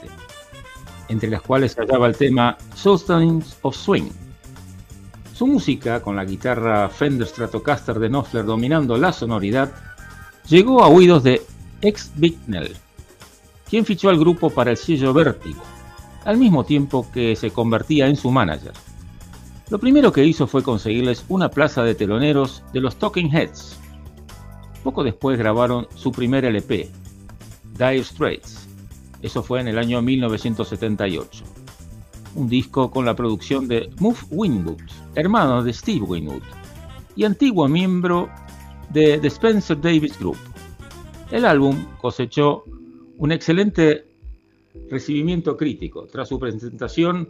entre 1.09 1.31
las 1.31 1.41
cuales 1.41 1.73
se 1.73 1.81
hallaba 1.81 2.07
el 2.07 2.15
tema 2.15 2.59
Substance 2.75 3.57
of 3.63 3.75
Swing. 3.75 4.11
Su 5.33 5.47
música, 5.47 6.03
con 6.03 6.15
la 6.15 6.27
guitarra 6.27 6.91
Fender 6.91 7.27
Stratocaster 7.27 7.99
de 7.99 8.11
Knopfler 8.11 8.45
dominando 8.45 8.99
la 8.99 9.15
sonoridad, 9.15 9.73
llegó 10.47 10.85
a 10.85 10.89
oídos 10.89 11.23
de 11.23 11.41
ex 11.81 12.13
Bicknell, 12.17 12.77
quien 13.71 13.87
fichó 13.87 14.11
al 14.11 14.19
grupo 14.19 14.51
para 14.51 14.73
el 14.73 14.77
sello 14.77 15.15
Vértigo, 15.15 15.63
al 16.27 16.37
mismo 16.37 16.65
tiempo 16.65 17.11
que 17.15 17.35
se 17.35 17.51
convertía 17.51 18.09
en 18.09 18.17
su 18.17 18.31
manager. 18.31 18.75
Lo 19.71 19.79
primero 19.79 20.13
que 20.13 20.27
hizo 20.27 20.47
fue 20.47 20.63
conseguirles 20.63 21.25
una 21.31 21.49
plaza 21.49 21.83
de 21.83 21.95
teloneros 21.95 22.63
de 22.75 22.83
los 22.83 22.97
Talking 22.97 23.35
Heads. 23.35 23.88
Poco 24.83 25.05
después 25.05 25.39
grabaron 25.39 25.87
su 25.95 26.13
primer 26.13 26.45
LP, 26.45 26.89
Dire 27.77 28.05
Straits. 28.05 28.69
Eso 29.23 29.43
fue 29.43 29.61
en 29.61 29.69
el 29.69 29.79
año 29.79 30.01
1978. 30.01 31.45
Un 32.37 32.49
disco 32.49 32.91
con 32.91 33.05
la 33.05 33.17
producción 33.17 33.67
de 33.67 33.91
Muff 33.99 34.25
Winwood, 34.31 34.81
hermano 35.15 35.63
de 35.63 35.73
Steve 35.73 36.05
Winwood, 36.05 36.43
y 37.17 37.25
antiguo 37.25 37.67
miembro 37.69 38.29
de 38.91 39.19
The 39.19 39.29
Spencer 39.29 39.81
Davis 39.81 40.19
Group. 40.19 40.39
El 41.31 41.45
álbum 41.45 41.77
cosechó 42.01 42.65
un 43.19 43.33
excelente 43.33 44.07
recibimiento 44.89 45.57
crítico 45.57 46.07
tras 46.07 46.29
su 46.29 46.39
presentación 46.39 47.29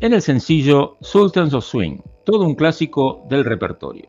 en 0.00 0.12
el 0.12 0.22
sencillo 0.22 0.96
Sultans 1.00 1.54
of 1.54 1.64
Swing, 1.64 1.98
todo 2.24 2.44
un 2.44 2.54
clásico 2.54 3.26
del 3.28 3.44
repertorio. 3.44 4.08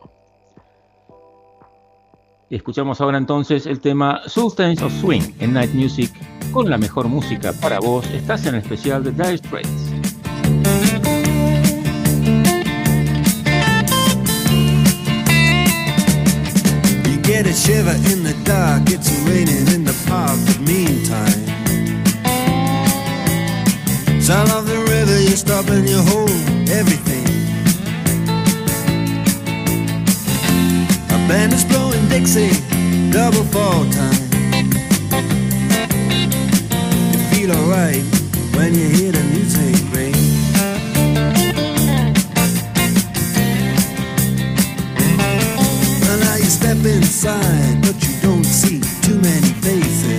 Y 2.52 2.56
escuchamos 2.56 3.00
ahora 3.00 3.20
entonces 3.20 3.68
el 3.68 3.80
tema 3.80 4.22
Sultans 4.26 4.82
of 4.82 4.92
Swing 5.00 5.22
en 5.40 5.54
Night 5.54 5.72
Music 5.74 6.12
con 6.52 6.68
la 6.68 6.80
mejor 6.80 7.08
música 7.08 7.54
para 7.62 7.80
vos. 7.80 8.08
Estás 8.08 8.46
en 8.48 8.56
el 8.56 8.62
especial 8.62 9.04
de 9.04 9.12
Dire 9.12 9.38
Straits. 9.38 9.70
Get 17.24 17.46
a 17.46 17.54
shiver 17.54 17.96
in 18.12 18.24
the 18.24 18.34
dark, 18.44 18.90
it's 18.90 19.12
raining 19.28 19.68
in 19.74 19.86
the 19.86 19.94
park, 20.10 20.36
but 20.48 20.60
meantime. 20.62 21.46
Sound 24.20 24.50
of 24.50 24.66
the 24.66 24.78
river, 24.90 25.22
you 25.22 25.38
stop 25.38 25.70
and 25.70 25.88
you 25.88 26.02
hold 26.02 26.32
everything. 26.72 27.24
A 31.10 31.28
band 31.30 31.54
is 31.54 31.64
blowing 31.66 31.89
Dixie, 32.20 32.52
double 33.12 33.46
fall 33.46 33.86
time. 33.92 34.12
You 37.14 37.20
feel 37.32 37.52
alright 37.54 38.04
when 38.56 38.74
you 38.76 38.90
hear 38.90 39.14
the 39.14 39.24
music 39.32 39.80
ring. 39.96 40.14
Well, 46.02 46.20
now 46.20 46.36
you 46.36 46.50
step 46.60 46.84
inside, 46.86 47.82
but 47.84 47.96
you 48.06 48.14
don't 48.22 48.44
see 48.44 48.82
too 49.02 49.18
many 49.22 49.54
faces. 49.64 50.19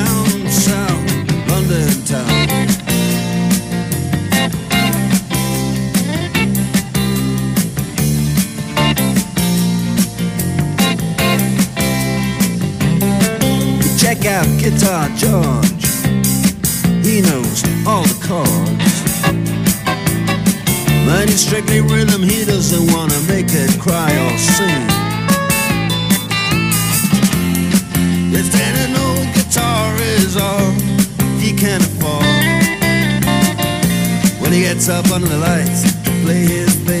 Guitar 14.71 15.09
George. 15.15 15.85
He 17.05 17.21
knows 17.21 17.63
all 17.85 18.03
the 18.03 18.17
chords. 18.23 18.95
But 21.05 21.29
it's 21.29 21.41
strictly 21.41 21.81
rhythm, 21.81 22.23
he 22.23 22.45
doesn't 22.45 22.91
wanna 22.93 23.19
make 23.27 23.47
it 23.49 23.79
cry 23.79 24.11
or 24.25 24.37
sing. 24.37 24.87
An 28.83 28.95
old 28.95 29.27
guitar 29.33 29.95
is 30.17 30.35
all 30.37 30.71
he 31.39 31.53
can 31.53 31.81
afford, 31.81 32.25
when 34.41 34.51
he 34.51 34.61
gets 34.61 34.89
up 34.89 35.11
under 35.11 35.27
the 35.27 35.37
lights 35.37 35.83
to 36.03 36.11
play 36.23 36.45
his 36.45 36.73
thing. 36.87 37.00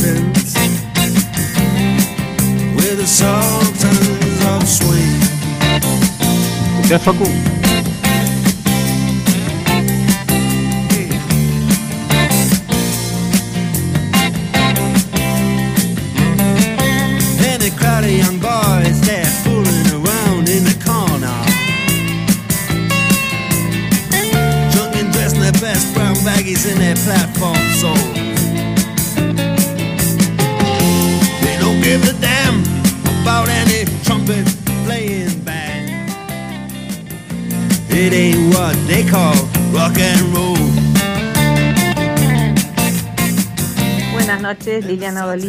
¿Escuchás, 6.91 7.15
Facu? 7.15 7.23
And 7.23 7.50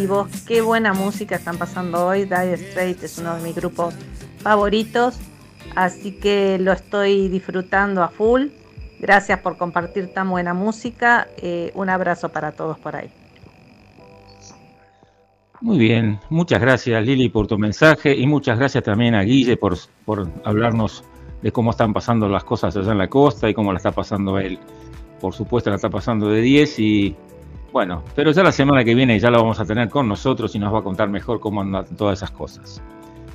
Olivo. 0.03 0.27
Qué 0.49 0.62
buena 0.62 0.93
música 0.95 1.37
están 1.37 1.59
pasando 1.59 2.07
hoy. 2.07 2.25
Dire 2.25 2.57
Straits 2.57 3.05
es 3.05 3.19
uno 3.19 3.37
de 3.37 3.43
mis 3.43 3.55
grupos 3.55 3.95
favoritos, 4.38 5.17
así 5.77 6.11
que 6.12 6.59
lo 6.59 6.73
estoy 6.73 7.29
disfrutando 7.29 8.03
a 8.03 8.09
full. 8.09 8.49
Gracias 8.99 9.38
por 9.38 9.57
compartir 9.57 10.12
tan 10.12 10.29
buena 10.29 10.55
música. 10.55 11.29
Eh, 11.37 11.71
un 11.77 11.88
abrazo 11.88 12.31
para 12.31 12.51
todos 12.51 12.81
por 12.81 12.97
ahí. 12.97 13.11
Muy 15.61 15.79
bien, 15.79 16.19
muchas 16.31 16.61
gracias 16.61 17.07
Lili 17.07 17.29
por 17.29 17.47
tu 17.47 17.57
mensaje 17.57 18.17
y 18.17 18.27
muchas 18.27 18.59
gracias 18.59 18.83
también 18.83 19.15
a 19.15 19.23
Guille 19.23 19.57
por, 19.57 19.77
por 20.05 20.27
hablarnos 20.43 21.05
de 21.43 21.53
cómo 21.53 21.71
están 21.71 21.93
pasando 21.93 22.29
las 22.29 22.43
cosas 22.43 22.77
allá 22.77 22.91
en 22.91 22.99
la 22.99 23.09
costa 23.09 23.49
y 23.49 23.55
cómo 23.55 23.73
la 23.73 23.77
está 23.77 23.93
pasando 23.93 24.41
él. 24.41 24.59
Por 25.21 25.33
supuesto 25.33 25.71
la 25.71 25.77
está 25.77 25.91
pasando 25.91 26.29
de 26.29 26.41
10 26.41 26.79
y 26.81 27.17
bueno, 27.73 28.03
pero 28.15 28.33
ya 28.33 28.43
la 28.43 28.53
semana 28.53 28.85
que 28.85 28.95
viene 28.95 29.19
ya 29.19 29.31
la 29.31 29.39
vamos 29.39 29.59
a 29.59 29.65
tener 29.65 29.89
con 29.89 30.07
nosotros 30.07 30.55
y 30.55 30.59
nos 30.59 30.73
va 30.73 30.81
a 30.81 30.83
contar 30.83 31.09
mejor 31.09 31.41
cómo 31.41 31.63
andan 31.63 31.87
todas 31.97 32.19
esas 32.19 32.31
cosas. 32.31 32.83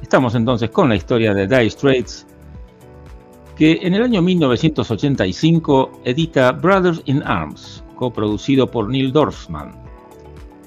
Estamos 0.01 0.35
entonces 0.35 0.69
con 0.69 0.89
la 0.89 0.95
historia 0.95 1.33
de 1.33 1.47
Dire 1.47 1.69
Straits, 1.69 2.27
que 3.55 3.79
en 3.81 3.95
el 3.95 4.03
año 4.03 4.21
1985 4.21 6.01
edita 6.05 6.51
Brothers 6.51 7.01
in 7.05 7.23
Arms, 7.23 7.83
coproducido 7.95 8.69
por 8.69 8.87
Neil 8.87 9.11
Dorfman. 9.11 9.73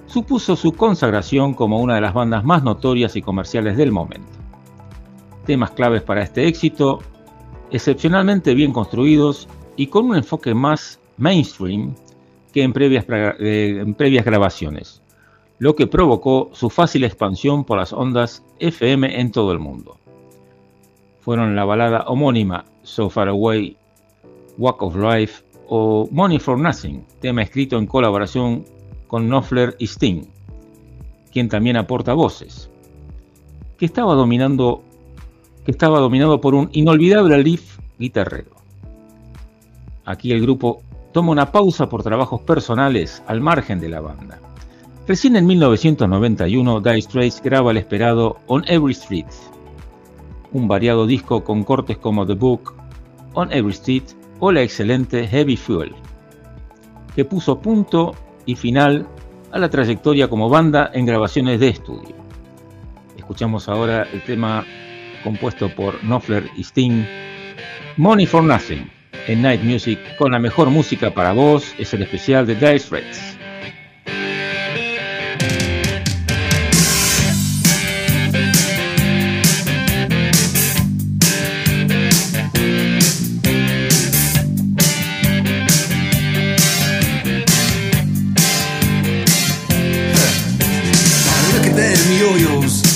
Supuso 0.06 0.56
su 0.56 0.72
consagración 0.72 1.54
como 1.54 1.80
una 1.80 1.94
de 1.94 2.00
las 2.00 2.12
bandas 2.12 2.42
más 2.44 2.64
notorias 2.64 3.14
y 3.14 3.22
comerciales 3.22 3.76
del 3.76 3.92
momento. 3.92 4.33
Temas 5.46 5.70
claves 5.70 6.02
para 6.02 6.22
este 6.22 6.48
éxito, 6.48 6.98
excepcionalmente 7.70 8.54
bien 8.54 8.72
construidos 8.72 9.48
y 9.76 9.87
con 9.87 10.06
un 10.06 10.16
enfoque 10.16 10.52
más 10.52 10.98
mainstream 11.16 11.94
que 12.52 12.62
en 12.62 12.72
previas, 12.72 13.06
eh, 13.08 13.78
en 13.80 13.94
previas 13.94 14.24
grabaciones, 14.24 15.02
lo 15.58 15.76
que 15.76 15.86
provocó 15.86 16.50
su 16.52 16.70
fácil 16.70 17.04
expansión 17.04 17.64
por 17.64 17.78
las 17.78 17.92
ondas 17.92 18.42
FM 18.58 19.20
en 19.20 19.30
todo 19.30 19.52
el 19.52 19.58
mundo. 19.58 19.98
Fueron 21.20 21.54
la 21.54 21.64
balada 21.64 22.04
homónima 22.06 22.64
So 22.82 23.10
Far 23.10 23.28
Away, 23.28 23.76
Walk 24.56 24.82
of 24.82 24.96
Life 24.96 25.44
o 25.68 26.08
Money 26.10 26.38
for 26.38 26.58
Nothing, 26.58 27.04
tema 27.20 27.42
escrito 27.42 27.78
en 27.78 27.86
colaboración 27.86 28.64
con 29.06 29.26
Knopfler 29.28 29.76
y 29.78 29.86
Sting, 29.86 30.22
quien 31.30 31.48
también 31.48 31.76
aporta 31.76 32.14
voces, 32.14 32.70
que 33.78 33.84
estaba 33.84 34.14
dominando 34.14 34.82
que 35.64 35.72
estaba 35.72 36.00
dominado 36.00 36.40
por 36.40 36.54
un 36.54 36.70
inolvidable 36.72 37.42
riff 37.42 37.78
guitarrero. 37.98 38.56
Aquí 40.06 40.32
el 40.32 40.40
grupo 40.40 40.82
toma 41.12 41.32
una 41.32 41.50
pausa 41.50 41.88
por 41.88 42.02
trabajos 42.02 42.42
personales 42.42 43.22
al 43.26 43.40
margen 43.40 43.80
de 43.80 43.88
la 43.88 44.00
banda. 44.00 44.38
Recién 45.06 45.36
en 45.36 45.46
1991, 45.46 46.80
Dire 46.80 47.02
Straits 47.02 47.42
graba 47.42 47.72
el 47.72 47.78
esperado 47.78 48.36
On 48.46 48.62
Every 48.68 48.92
Street, 48.92 49.26
un 50.52 50.68
variado 50.68 51.06
disco 51.06 51.42
con 51.42 51.64
cortes 51.64 51.98
como 51.98 52.26
The 52.26 52.34
Book, 52.34 52.74
On 53.34 53.52
Every 53.52 53.72
Street 53.72 54.04
o 54.38 54.52
la 54.52 54.62
excelente 54.62 55.26
Heavy 55.26 55.56
Fuel, 55.56 55.94
que 57.14 57.24
puso 57.24 57.60
punto 57.60 58.14
y 58.46 58.54
final 58.54 59.06
a 59.50 59.58
la 59.58 59.68
trayectoria 59.68 60.28
como 60.28 60.48
banda 60.48 60.90
en 60.94 61.06
grabaciones 61.06 61.58
de 61.58 61.68
estudio. 61.68 62.14
Escuchamos 63.16 63.68
ahora 63.68 64.06
el 64.12 64.22
tema 64.22 64.64
compuesto 65.24 65.74
por 65.74 66.00
Knopfler 66.00 66.48
y 66.56 66.62
Sting, 66.62 67.04
Money 67.96 68.26
for 68.26 68.44
Nothing 68.44 68.99
en 69.26 69.42
Night 69.42 69.62
Music 69.62 69.98
con 70.16 70.32
la 70.32 70.38
mejor 70.38 70.70
música 70.70 71.12
para 71.12 71.32
vos 71.32 71.74
es 71.78 71.92
el 71.94 72.02
especial 72.02 72.46
de 72.46 72.54
Dire 72.54 72.78
Straits. 72.78 73.30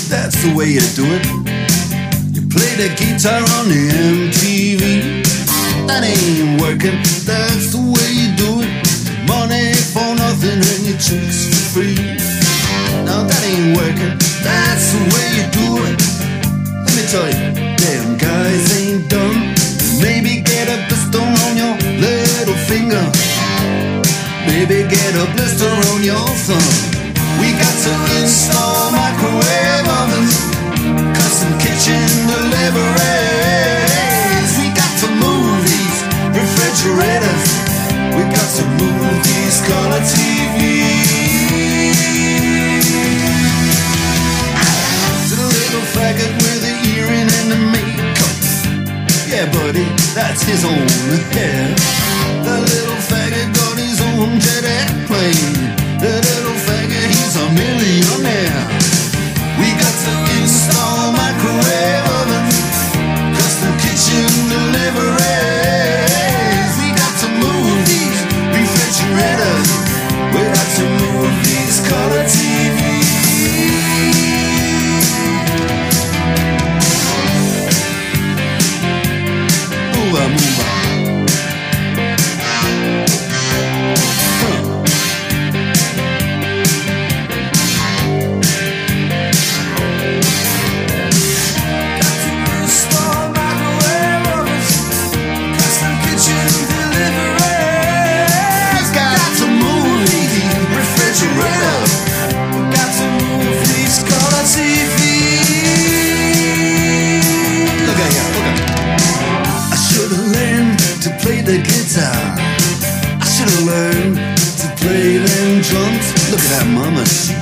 That's 0.09 0.41
the 0.43 0.55
way 0.55 0.69
you 0.69 0.81
do 0.95 1.05
it. 1.05 1.25
You 2.35 2.47
play 2.47 2.75
the 2.77 2.89
guitar 2.95 3.41
on 3.41 3.65
MTV. 3.69 5.14
That 5.85 6.01
ain't 6.01 6.59
working, 6.59 6.97
that's 7.29 7.77
the 7.77 7.77
way 7.77 8.09
you 8.09 8.33
do 8.33 8.65
it. 8.65 8.73
Money 9.29 9.69
for 9.93 10.17
nothing 10.17 10.57
and 10.57 10.81
your 10.81 10.97
chicks 10.97 11.45
for 11.45 11.61
free. 11.77 11.93
Now 13.05 13.21
that 13.21 13.41
ain't 13.45 13.77
working, 13.77 14.17
that's 14.41 14.97
the 14.97 15.01
way 15.13 15.25
you 15.37 15.45
do 15.53 15.67
it. 15.85 15.97
Let 16.83 16.93
me 16.97 17.03
tell 17.05 17.29
you, 17.29 17.53
damn 17.77 18.17
guys 18.17 18.65
ain't 18.81 19.05
dumb. 19.13 19.53
Maybe 20.01 20.41
get 20.41 20.73
a 20.73 20.81
blister 20.89 21.21
on 21.21 21.53
your 21.53 21.77
little 22.01 22.59
finger. 22.65 23.05
Maybe 24.49 24.89
get 24.89 25.13
a 25.13 25.25
blister 25.37 25.69
on 25.69 26.01
your 26.01 26.27
thumb. 26.49 26.73
We 27.37 27.53
got 27.61 27.75
to 27.85 27.93
install 28.25 28.89
microwave 28.89 29.85
ovens, 30.01 30.33
custom 31.13 31.53
kitchen 31.61 32.09
deliveries. 32.25 33.04
Color 39.67 40.01
TVs. 40.13 41.25
To 45.29 45.33
the 45.41 45.47
little 45.57 45.85
faggot 45.95 46.33
with 46.43 46.59
the 46.65 46.73
earring 46.93 47.29
and 47.39 47.47
the 47.53 47.59
makeup. 47.73 48.37
Yeah, 49.27 49.45
buddy, 49.51 49.87
that's 50.13 50.43
his 50.43 50.63
own 50.65 50.87
hair. 51.33 51.65
The 52.45 52.57
little 52.61 53.01
faggot 53.09 53.49
got 53.57 53.77
his 53.77 53.99
own 54.01 54.39
jet 54.39 54.65
airplane. 54.77 55.57
The 55.99 56.13
little 56.29 56.57
faggot, 56.67 57.07
he's 57.09 57.35
a 57.35 57.47
millionaire. 57.61 58.63
We 59.59 59.67
got 59.81 59.95
to 60.05 60.13
install 60.37 61.11
microwave 61.11 62.05
ovens, 62.19 62.57
custom 63.37 63.73
kitchen 63.81 64.29
deliveries. 64.53 65.24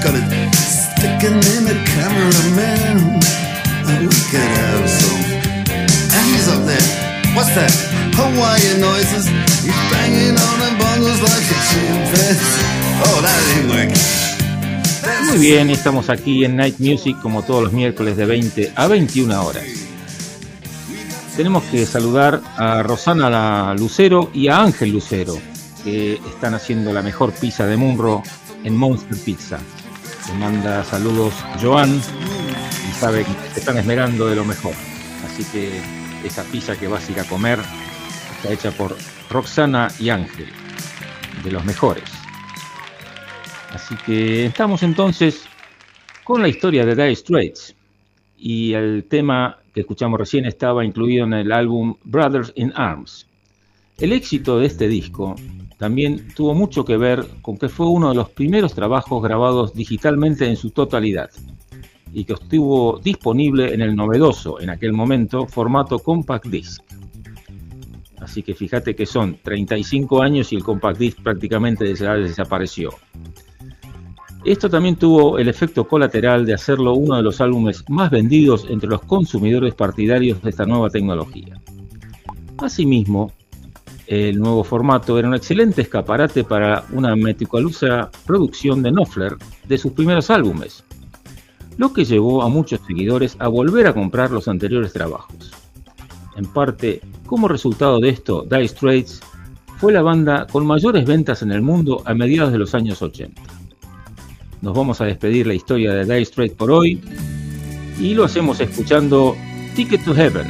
Got 0.04 0.16
it 0.16 0.24
in 0.24 1.40
the 1.66 1.76
some. 4.88 5.24
And 6.14 6.26
he's 6.32 6.48
up 6.48 6.64
there. 6.66 7.36
What's 7.36 7.54
that? 7.56 7.72
Hawaiian 8.16 8.80
noises. 8.80 9.28
He's 9.64 9.74
banging 9.92 10.38
on 10.38 10.60
like 10.60 10.78
a. 10.80 11.60
Oh, 13.06 13.22
that 13.22 13.40
ain't 13.58 13.70
working. 13.70 14.14
Muy 15.28 15.40
bien, 15.40 15.70
estamos 15.70 16.10
aquí 16.10 16.46
en 16.46 16.56
Night 16.56 16.80
Music 16.80 17.18
como 17.22 17.44
todos 17.44 17.64
los 17.64 17.74
miércoles 17.74 18.16
de 18.16 18.26
20 18.26 18.74
a 18.76 18.88
21 18.88 19.44
horas. 19.44 19.64
Tenemos 21.36 21.64
que 21.64 21.86
saludar 21.86 22.42
a 22.58 22.84
Rosana 22.84 23.74
Lucero 23.74 24.30
y 24.34 24.50
a 24.50 24.62
Ángel 24.62 24.92
Lucero, 24.92 25.38
que 25.84 26.14
están 26.14 26.54
haciendo 26.54 26.94
la 26.94 27.02
mejor 27.02 27.34
pizza 27.34 27.66
de 27.66 27.76
Munro 27.76 28.22
en 28.64 28.76
Monster 28.76 29.18
Pizza. 29.24 29.60
Te 30.26 30.34
manda 30.34 30.84
saludos 30.84 31.34
Joan 31.62 31.90
y 31.96 32.94
sabe 32.94 33.26
que 33.26 33.34
te 33.54 33.60
están 33.60 33.78
esmerando 33.78 34.28
de 34.28 34.36
lo 34.36 34.46
mejor. 34.46 34.74
Así 35.26 35.44
que 35.52 35.80
esa 36.24 36.44
pizza 36.44 36.78
que 36.78 36.88
vas 36.88 37.08
a 37.08 37.12
ir 37.12 37.20
a 37.20 37.24
comer 37.26 37.60
está 38.38 38.54
hecha 38.54 38.72
por 38.72 38.96
Roxana 39.30 39.90
y 40.00 40.10
Ángel, 40.10 40.48
de 41.44 41.52
los 41.52 41.66
mejores. 41.66 42.06
Así 43.74 43.96
que 44.06 44.46
estamos 44.46 44.84
entonces 44.84 45.44
con 46.24 46.42
la 46.42 46.48
historia 46.48 46.86
de 46.86 46.96
Dire 46.96 47.16
Straits 47.16 47.76
y 48.38 48.74
el 48.74 49.06
tema 49.10 49.58
que 49.74 49.82
escuchamos 49.82 50.20
recién 50.20 50.46
estaba 50.46 50.86
incluido 50.86 51.26
en 51.26 51.34
el 51.34 51.52
álbum 51.52 51.96
Brothers 52.04 52.54
in 52.56 52.72
Arms. 52.76 53.28
El 53.98 54.14
éxito 54.14 54.60
de 54.60 54.68
este 54.68 54.88
disco 54.88 55.36
también 55.84 56.30
tuvo 56.34 56.54
mucho 56.54 56.86
que 56.86 56.96
ver 56.96 57.26
con 57.42 57.58
que 57.58 57.68
fue 57.68 57.88
uno 57.88 58.08
de 58.08 58.16
los 58.16 58.30
primeros 58.30 58.74
trabajos 58.74 59.22
grabados 59.22 59.74
digitalmente 59.74 60.48
en 60.48 60.56
su 60.56 60.72
totalidad 60.72 61.30
y 62.14 62.24
que 62.24 62.32
estuvo 62.32 63.02
disponible 63.04 63.74
en 63.74 63.82
el 63.82 63.94
novedoso, 63.94 64.62
en 64.62 64.70
aquel 64.70 64.94
momento, 64.94 65.46
formato 65.46 66.00
compact 66.00 66.46
disc. 66.46 66.82
Así 68.22 68.44
que 68.44 68.54
fíjate 68.54 68.96
que 68.96 69.06
son 69.06 69.40
35 69.44 70.22
años 70.22 70.54
y 70.54 70.56
el 70.56 70.64
compact 70.64 71.00
disc 71.00 71.22
prácticamente 71.22 71.84
desapareció. 71.84 72.92
Esto 74.46 74.70
también 74.70 74.96
tuvo 74.96 75.38
el 75.38 75.50
efecto 75.50 75.86
colateral 75.86 76.46
de 76.46 76.54
hacerlo 76.54 76.94
uno 76.94 77.18
de 77.18 77.24
los 77.24 77.42
álbumes 77.42 77.84
más 77.90 78.10
vendidos 78.10 78.68
entre 78.70 78.88
los 78.88 79.02
consumidores 79.02 79.76
partidarios 79.76 80.42
de 80.44 80.50
esta 80.50 80.66
nueva 80.66 80.90
tecnología. 80.90 81.60
Asimismo, 82.58 83.34
el 84.08 84.40
nuevo 84.40 84.64
formato 84.64 85.18
era 85.18 85.28
un 85.28 85.36
excelente 85.36 85.82
escaparate 85.82 86.44
para 86.44 86.86
una 86.92 87.16
meticulosa 87.16 88.10
producción 88.26 88.82
de 88.84 88.92
Knopfler 88.92 89.36
de 89.68 89.78
sus 89.78 89.94
primeros 89.94 90.30
álbumes, 90.30 90.84
lo 91.78 91.94
que 91.94 92.06
llevó 92.06 92.44
a 92.44 92.50
muchos 92.50 92.82
seguidores 92.86 93.36
a 93.40 93.48
volver 93.48 93.88
a 93.88 93.94
comprar 93.94 94.32
los 94.32 94.48
anteriores 94.48 94.94
trabajos. 94.94 95.52
En 96.36 96.46
parte, 96.46 97.02
como 97.26 97.48
resultado 97.48 98.00
de 98.00 98.10
esto, 98.10 98.44
Dire 98.44 98.68
Straits 98.68 99.22
fue 99.78 99.94
la 99.94 100.02
banda 100.02 100.48
con 100.52 100.66
mayores 100.66 101.06
ventas 101.06 101.42
en 101.42 101.52
el 101.52 101.62
mundo 101.62 102.02
a 102.06 102.14
mediados 102.14 102.52
de 102.52 102.58
los 102.58 102.74
años 102.74 103.02
80. 103.02 103.42
Nos 104.62 104.74
vamos 104.74 105.02
a 105.02 105.06
despedir 105.06 105.46
la 105.46 105.54
historia 105.54 105.94
de 105.94 106.06
Dire 106.06 106.26
Straits 106.26 106.56
por 106.56 106.72
hoy 106.72 107.02
y 108.00 108.14
lo 108.14 108.24
hacemos 108.24 108.60
escuchando 108.60 109.36
Ticket 109.76 110.04
to 110.04 110.14
Heaven 110.14 110.48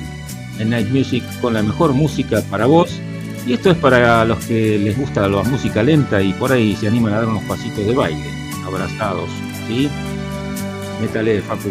en 0.59 0.69
Night 0.69 0.89
Music 0.89 1.23
con 1.41 1.53
la 1.53 1.63
mejor 1.63 1.93
música 1.93 2.41
para 2.49 2.65
vos. 2.65 2.99
Y 3.45 3.53
esto 3.53 3.71
es 3.71 3.77
para 3.77 4.23
los 4.23 4.45
que 4.45 4.77
les 4.79 4.97
gusta 4.97 5.27
la 5.27 5.43
música 5.43 5.83
lenta 5.83 6.21
y 6.21 6.31
por 6.33 6.51
ahí 6.51 6.75
se 6.77 6.87
animan 6.87 7.13
a 7.13 7.17
dar 7.17 7.27
unos 7.27 7.43
pasitos 7.43 7.85
de 7.85 7.93
baile, 7.93 8.25
abrazados, 8.65 9.29
¿sí? 9.67 9.89
Métale, 11.01 11.41
Facu. 11.41 11.69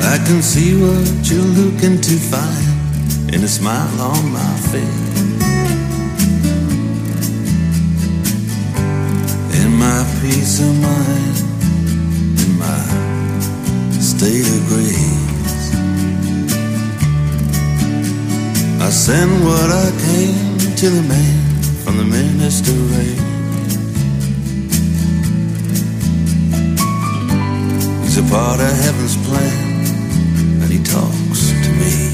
I 0.00 0.18
can 0.26 0.42
see 0.42 0.74
what 0.74 1.30
you're 1.30 1.42
looking 1.42 2.00
to 2.00 2.18
find 2.18 3.34
in 3.34 3.42
a 3.44 3.48
smile 3.48 4.00
on 4.00 4.32
my 4.32 4.56
face. 4.70 5.14
In 9.62 9.70
my 9.78 10.04
peace 10.20 10.60
of 10.60 10.74
mind, 10.82 11.36
in 12.42 12.58
my 12.58 14.00
state 14.00 14.46
of 14.46 14.68
grace, 14.68 15.23
I 18.84 18.90
send 18.90 19.42
what 19.46 19.70
I 19.70 19.90
came 20.06 20.58
to 20.76 20.90
the 20.90 21.02
man 21.08 21.62
from 21.84 21.96
the 21.96 22.04
ministry. 22.04 23.16
He's 28.04 28.18
a 28.18 28.22
part 28.28 28.60
of 28.60 28.70
heaven's 28.84 29.16
plan, 29.26 30.60
and 30.60 30.70
he 30.70 30.80
talks 30.84 31.48
to 31.64 31.70
me. 31.80 32.12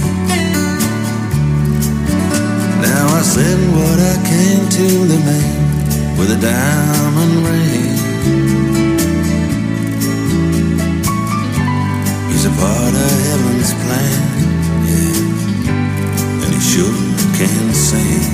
Now 2.87 3.19
I 3.19 3.23
send 3.23 3.63
what 3.75 3.99
I 3.99 4.17
came 4.31 4.69
to 4.79 4.87
the 5.13 5.19
man 5.27 6.17
with 6.17 6.31
a 6.31 6.41
diamond 6.41 7.35
ring. 7.49 7.99
He's 12.31 12.47
a 12.47 12.55
part 12.63 12.95
of 12.95 13.11
heaven's 13.27 13.75
plan, 13.83 14.50
sure 16.71 16.95
can 17.39 17.75
sing. 17.75 18.31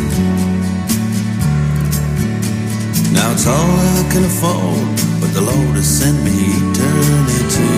Now 3.14 3.32
it's 3.32 3.46
all 3.46 3.76
I 3.96 4.02
can 4.12 4.24
afford, 4.30 4.88
but 5.20 5.30
the 5.32 5.40
Lord 5.40 5.74
has 5.80 5.88
sent 6.00 6.18
me 6.26 6.36
eternity. 6.60 7.76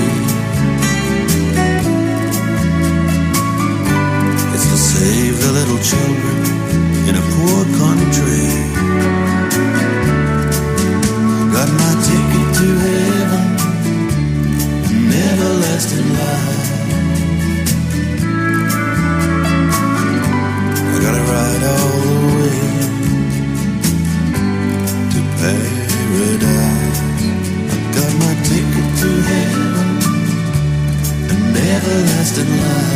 It's 4.54 4.66
to 4.72 4.78
save 4.92 5.34
the 5.44 5.52
little 5.58 5.80
children 5.90 6.38
in 7.08 7.14
a 7.22 7.24
poor 7.34 7.60
country. 7.82 8.46
Got 11.54 11.68
my 11.82 11.92
ticket 12.06 12.48
to 12.58 12.68
heaven, 12.86 13.44
an 14.90 15.12
everlasting 15.28 16.08
life. 16.18 16.47
lost 32.38 32.48
in 32.48 32.60
love 32.60 32.87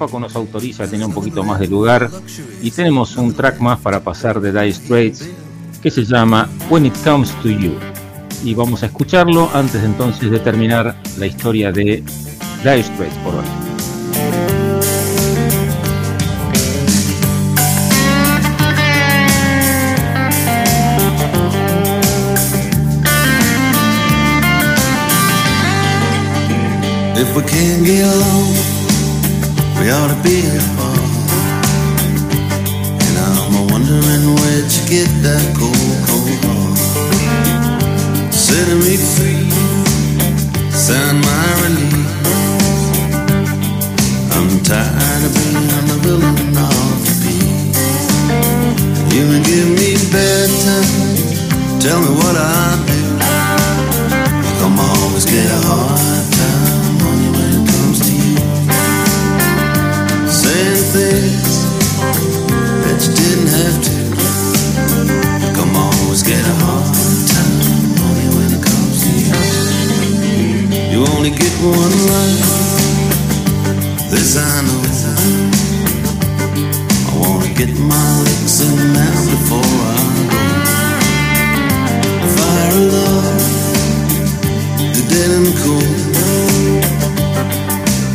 Faco 0.00 0.18
nos 0.18 0.34
autoriza 0.34 0.84
a 0.84 0.86
tener 0.86 1.06
un 1.06 1.12
poquito 1.12 1.44
más 1.44 1.60
de 1.60 1.68
lugar 1.68 2.08
y 2.62 2.70
tenemos 2.70 3.18
un 3.18 3.34
track 3.34 3.60
más 3.60 3.78
para 3.80 4.00
pasar 4.00 4.40
de 4.40 4.50
Dire 4.50 4.72
Straits 4.72 5.28
que 5.82 5.90
se 5.90 6.06
llama 6.06 6.48
When 6.70 6.86
It 6.86 6.96
Comes 7.04 7.30
to 7.42 7.50
You. 7.50 7.74
Y 8.42 8.54
vamos 8.54 8.82
a 8.82 8.86
escucharlo 8.86 9.50
antes 9.52 9.84
entonces 9.84 10.30
de 10.30 10.38
terminar 10.38 10.96
la 11.18 11.26
historia 11.26 11.70
de 11.70 12.02
Dire 12.62 12.82
Straits 12.82 13.14
por 13.16 13.34
hoy. 13.34 13.44
If 27.20 27.36
we 27.36 27.42
can't 27.42 27.84
get 27.84 28.79
we 29.90 29.96
ought 29.96 30.08
to 30.08 30.22
be 30.22 30.38
apart. 30.46 31.10
And 33.06 33.14
I'm 33.26 33.54
a 33.58 33.62
wondering 33.72 34.24
where'd 34.38 34.70
you 34.76 34.84
get 34.86 35.10
that 35.26 35.44
cold, 35.58 35.94
cold 36.06 36.30
heart. 36.46 36.78
Setting 38.32 38.80
me 38.86 38.94
free, 39.14 39.50
sound 40.70 41.18
my 41.26 41.46
release. 41.62 42.14
I'm 44.34 44.50
tired 44.62 45.22
of 45.26 45.32
being 45.34 45.68
the 45.90 45.98
villain 46.06 46.56
of 46.70 46.96
the 47.06 47.14
piece. 47.22 48.10
You 49.14 49.22
can 49.30 49.42
give 49.42 49.68
me 49.78 49.90
bedtime, 50.12 51.80
tell 51.80 52.00
me 52.00 52.10
what 52.20 52.36
I 52.38 52.78
do. 52.86 53.02
Come 54.60 54.78
always 54.78 55.24
get 55.24 55.50
hard 55.64 56.29
You 71.00 71.06
only 71.16 71.30
get 71.30 71.52
one 71.62 71.96
life. 72.12 72.44
This 74.10 74.36
I 74.36 74.60
know. 74.66 74.82
I 77.08 77.12
wanna 77.16 77.48
get 77.54 77.72
my 77.78 78.20
licks 78.20 78.60
in 78.60 78.76
now 78.92 79.24
before 79.32 79.64
I 79.64 80.00
go. 80.28 80.40
Fire 82.36 82.76
of 82.76 82.92
love, 82.92 83.40
the 84.94 85.02
dead 85.08 85.30
and 85.40 85.52
cool. 85.62 85.88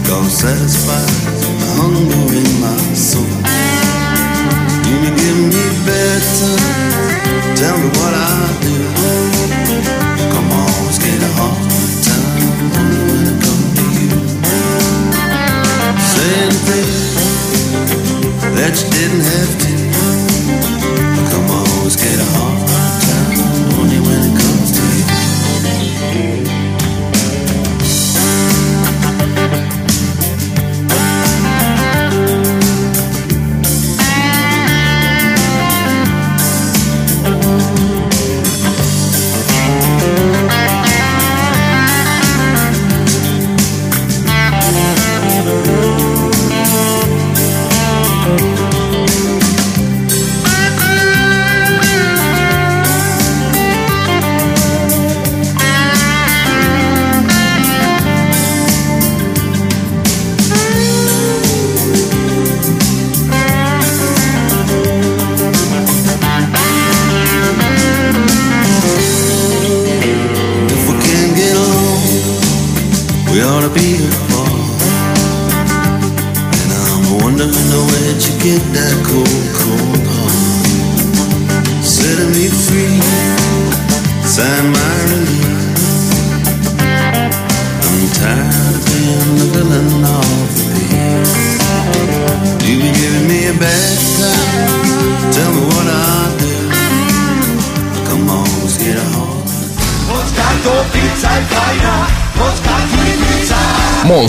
Gonna 0.08 0.30
satisfy 0.30 1.06
the 1.42 1.70
hunger 1.82 2.55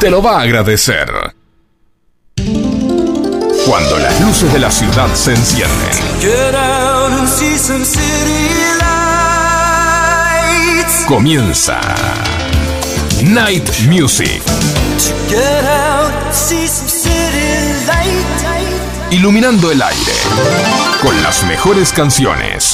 te 0.00 0.10
lo 0.10 0.22
va 0.22 0.38
a 0.38 0.42
agradecer. 0.42 1.34
Cuando 3.66 3.98
las 3.98 4.20
luces 4.20 4.52
de 4.52 4.58
la 4.58 4.70
ciudad 4.70 5.12
se 5.14 5.32
encienden, 5.32 5.90
comienza 11.06 11.80
Night 13.22 13.70
Music, 13.88 14.42
iluminando 19.10 19.70
el 19.70 19.80
aire 19.82 20.12
con 21.00 21.22
las 21.22 21.44
mejores 21.44 21.92
canciones. 21.92 22.73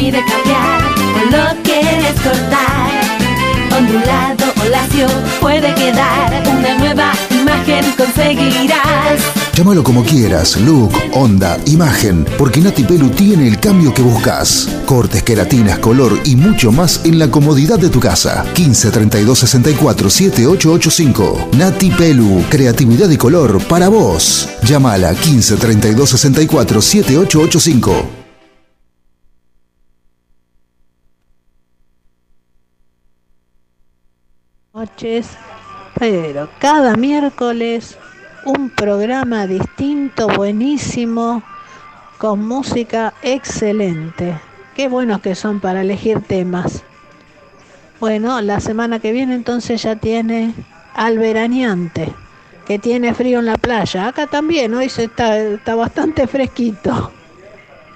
Pide 0.00 0.24
cambiar 0.24 0.80
o 1.14 1.30
lo 1.30 1.62
quieres 1.62 2.14
cortar, 2.22 2.90
ondulado 3.78 4.46
o 4.62 4.68
lacio 4.70 5.06
puede 5.40 5.74
quedar 5.74 6.42
una 6.48 6.78
nueva 6.78 7.12
imagen 7.30 7.84
conseguirás. 7.98 9.20
Llámalo 9.54 9.84
como 9.84 10.02
quieras, 10.02 10.56
look, 10.56 10.90
onda, 11.12 11.58
imagen, 11.66 12.24
porque 12.38 12.60
Nati 12.60 12.84
Pelu 12.84 13.10
tiene 13.10 13.46
el 13.46 13.60
cambio 13.60 13.92
que 13.92 14.00
buscas. 14.00 14.68
Cortes, 14.86 15.22
queratinas, 15.22 15.80
color 15.80 16.18
y 16.24 16.34
mucho 16.34 16.72
más 16.72 17.02
en 17.04 17.18
la 17.18 17.30
comodidad 17.30 17.78
de 17.78 17.90
tu 17.90 18.00
casa. 18.00 18.46
15 18.54 18.90
32 18.90 19.38
64 19.38 20.08
7885. 20.08 21.48
Nati 21.58 21.90
Pelu, 21.90 22.42
creatividad 22.48 23.10
y 23.10 23.18
color 23.18 23.62
para 23.64 23.90
vos. 23.90 24.48
Llámala 24.62 25.14
15 25.14 25.56
32 25.56 26.08
64 26.08 26.80
7885. 26.80 28.19
Pero 35.98 36.48
cada 36.58 36.94
miércoles 36.94 37.96
un 38.44 38.70
programa 38.70 39.46
distinto, 39.46 40.28
buenísimo, 40.28 41.42
con 42.18 42.46
música 42.46 43.14
excelente. 43.22 44.38
Qué 44.74 44.88
buenos 44.88 45.20
que 45.20 45.34
son 45.34 45.60
para 45.60 45.82
elegir 45.82 46.20
temas. 46.20 46.82
Bueno, 47.98 48.40
la 48.40 48.60
semana 48.60 48.98
que 48.98 49.12
viene 49.12 49.34
entonces 49.34 49.82
ya 49.82 49.96
tiene 49.96 50.54
al 50.94 51.18
veraneante, 51.18 52.12
que 52.66 52.78
tiene 52.78 53.14
frío 53.14 53.38
en 53.38 53.46
la 53.46 53.56
playa. 53.56 54.08
Acá 54.08 54.26
también, 54.26 54.74
hoy 54.74 54.88
se 54.88 55.04
está, 55.04 55.38
está 55.38 55.74
bastante 55.74 56.26
fresquito. 56.26 57.10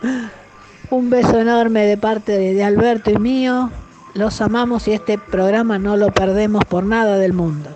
Un 0.90 1.10
beso 1.10 1.40
enorme 1.40 1.86
de 1.86 1.96
parte 1.96 2.32
de 2.32 2.64
Alberto 2.64 3.10
y 3.10 3.18
mío. 3.18 3.70
Los 4.14 4.40
amamos 4.40 4.86
y 4.88 4.92
este 4.92 5.18
programa 5.18 5.78
no 5.78 5.96
lo 5.96 6.12
perdemos 6.12 6.64
por 6.64 6.84
nada 6.84 7.18
del 7.18 7.32
mundo. 7.32 7.70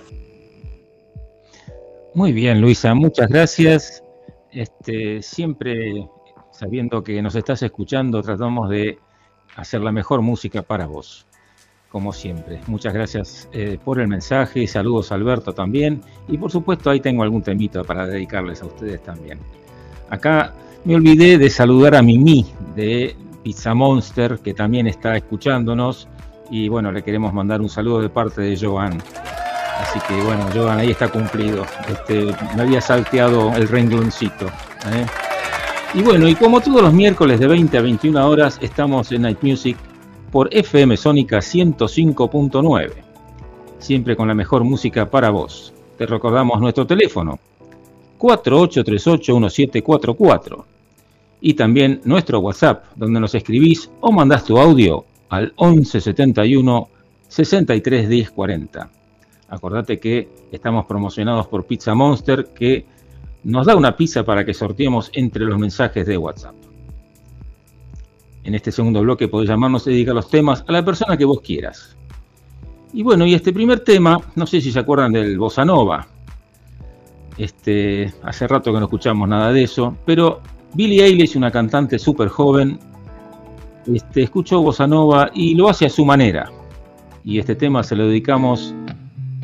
Muy 2.14 2.32
bien, 2.32 2.60
Luisa, 2.60 2.94
muchas 2.94 3.28
gracias. 3.28 4.02
Este, 4.50 5.20
siempre 5.22 6.08
sabiendo 6.58 7.04
que 7.04 7.22
nos 7.22 7.36
estás 7.36 7.62
escuchando, 7.62 8.20
tratamos 8.20 8.68
de 8.68 8.98
hacer 9.56 9.80
la 9.80 9.92
mejor 9.92 10.22
música 10.22 10.62
para 10.62 10.86
vos, 10.86 11.24
como 11.88 12.12
siempre. 12.12 12.60
Muchas 12.66 12.92
gracias 12.92 13.48
eh, 13.52 13.78
por 13.84 14.00
el 14.00 14.08
mensaje, 14.08 14.66
saludos 14.66 15.12
Alberto 15.12 15.52
también, 15.52 16.02
y 16.26 16.36
por 16.36 16.50
supuesto 16.50 16.90
ahí 16.90 16.98
tengo 16.98 17.22
algún 17.22 17.42
temito 17.42 17.84
para 17.84 18.06
dedicarles 18.06 18.62
a 18.62 18.66
ustedes 18.66 19.00
también. 19.04 19.38
Acá 20.10 20.52
me 20.84 20.96
olvidé 20.96 21.38
de 21.38 21.48
saludar 21.48 21.94
a 21.94 22.02
Mimi 22.02 22.46
de 22.74 23.14
Pizza 23.44 23.72
Monster, 23.74 24.40
que 24.40 24.52
también 24.52 24.88
está 24.88 25.16
escuchándonos, 25.16 26.08
y 26.50 26.68
bueno, 26.68 26.92
le 26.92 27.02
queremos 27.02 27.32
mandar 27.32 27.60
un 27.60 27.68
saludo 27.68 28.00
de 28.00 28.08
parte 28.08 28.40
de 28.40 28.56
Joan. 28.58 29.02
Así 29.80 30.00
que 30.08 30.20
bueno, 30.22 30.46
Joan, 30.52 30.78
ahí 30.78 30.90
está 30.90 31.08
cumplido. 31.08 31.64
Este, 31.88 32.34
me 32.56 32.62
había 32.62 32.80
salteado 32.80 33.52
el 33.54 33.68
rengloncito. 33.68 34.46
¿eh? 34.46 35.06
Y 35.94 36.02
bueno, 36.02 36.28
y 36.28 36.34
como 36.34 36.60
todos 36.60 36.82
los 36.82 36.92
miércoles 36.92 37.40
de 37.40 37.46
20 37.46 37.78
a 37.78 37.82
21 37.82 38.28
horas, 38.28 38.58
estamos 38.60 39.10
en 39.12 39.22
Night 39.22 39.38
Music 39.42 39.76
por 40.30 40.48
FM 40.52 40.96
Sónica 40.96 41.38
105.9. 41.38 42.92
Siempre 43.78 44.16
con 44.16 44.28
la 44.28 44.34
mejor 44.34 44.64
música 44.64 45.08
para 45.08 45.30
vos. 45.30 45.72
Te 45.96 46.04
recordamos 46.06 46.60
nuestro 46.60 46.86
teléfono 46.86 47.38
48381744 48.18 50.64
y 51.40 51.54
también 51.54 52.00
nuestro 52.04 52.40
WhatsApp 52.40 52.84
donde 52.96 53.20
nos 53.20 53.34
escribís 53.34 53.88
o 54.00 54.12
mandás 54.12 54.44
tu 54.44 54.58
audio 54.58 55.06
al 55.28 55.52
1171 55.58 56.88
63 57.28 58.30
40. 58.30 58.90
Acordate 59.48 59.98
que 59.98 60.28
estamos 60.52 60.86
promocionados 60.86 61.46
por 61.46 61.64
Pizza 61.64 61.94
Monster 61.94 62.48
que 62.54 62.86
nos 63.44 63.66
da 63.66 63.76
una 63.76 63.96
pizza 63.96 64.24
para 64.24 64.44
que 64.44 64.52
sorteemos 64.52 65.10
entre 65.14 65.44
los 65.44 65.58
mensajes 65.58 66.06
de 66.06 66.18
WhatsApp. 66.18 66.54
En 68.44 68.54
este 68.54 68.72
segundo 68.72 69.02
bloque 69.02 69.28
podés 69.28 69.48
llamarnos 69.48 69.86
y 69.86 69.90
dedicar 69.90 70.14
los 70.14 70.28
temas 70.28 70.64
a 70.66 70.72
la 70.72 70.84
persona 70.84 71.16
que 71.16 71.24
vos 71.24 71.40
quieras. 71.40 71.96
Y 72.92 73.02
bueno, 73.02 73.26
y 73.26 73.34
este 73.34 73.52
primer 73.52 73.80
tema, 73.80 74.20
no 74.34 74.46
sé 74.46 74.60
si 74.60 74.72
se 74.72 74.78
acuerdan 74.78 75.12
del 75.12 75.38
Bossa 75.38 75.64
Nova. 75.64 76.06
Este, 77.36 78.12
hace 78.22 78.48
rato 78.48 78.72
que 78.72 78.78
no 78.78 78.86
escuchamos 78.86 79.28
nada 79.28 79.52
de 79.52 79.62
eso, 79.62 79.96
pero 80.04 80.40
Billie 80.74 81.04
Eilish, 81.04 81.36
una 81.36 81.50
cantante 81.50 81.98
súper 81.98 82.28
joven, 82.28 82.78
este, 83.94 84.22
escuchó 84.22 84.60
Bossa 84.62 84.86
Nova 84.86 85.30
y 85.34 85.54
lo 85.54 85.68
hace 85.68 85.86
a 85.86 85.90
su 85.90 86.04
manera. 86.04 86.50
Y 87.24 87.38
este 87.38 87.54
tema 87.54 87.82
se 87.82 87.96
lo 87.96 88.06
dedicamos 88.06 88.74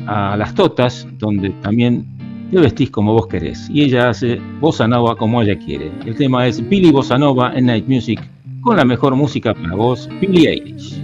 a 0.07 0.37
las 0.37 0.53
Totas, 0.53 1.07
donde 1.17 1.49
también 1.61 2.05
te 2.51 2.59
vestís 2.59 2.89
como 2.89 3.13
vos 3.13 3.27
querés. 3.27 3.69
Y 3.69 3.83
ella 3.83 4.09
hace 4.09 4.39
Bossa 4.59 4.87
Nova 4.87 5.15
como 5.15 5.41
ella 5.41 5.57
quiere. 5.57 5.91
El 6.05 6.15
tema 6.15 6.47
es 6.47 6.67
Billy 6.67 6.91
Bossa 6.91 7.17
Nova 7.17 7.53
en 7.55 7.65
Night 7.65 7.87
Music, 7.87 8.21
con 8.61 8.77
la 8.77 8.85
mejor 8.85 9.15
música 9.15 9.53
para 9.53 9.75
vos, 9.75 10.09
Billie 10.21 10.49
Eilish. 10.49 11.01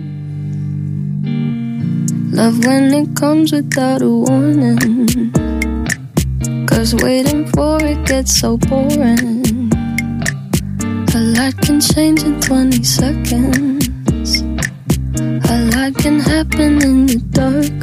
Love 2.33 2.65
when 2.65 2.93
it 2.93 3.13
comes 3.19 3.51
without 3.51 4.01
a 4.01 4.07
warning. 4.07 5.33
Cause 6.65 6.95
waiting 7.03 7.45
for 7.47 7.83
it 7.83 8.07
gets 8.07 8.39
so 8.39 8.57
boring. 8.57 9.40
A 11.13 11.19
lot 11.19 11.57
can 11.61 11.81
change 11.81 12.23
in 12.23 12.39
20 12.39 12.83
seconds. 12.83 14.41
A 15.49 15.57
lot 15.73 15.93
can 15.95 16.21
happen 16.21 16.81
in 16.81 17.05
the 17.05 17.19
dark. 17.31 17.77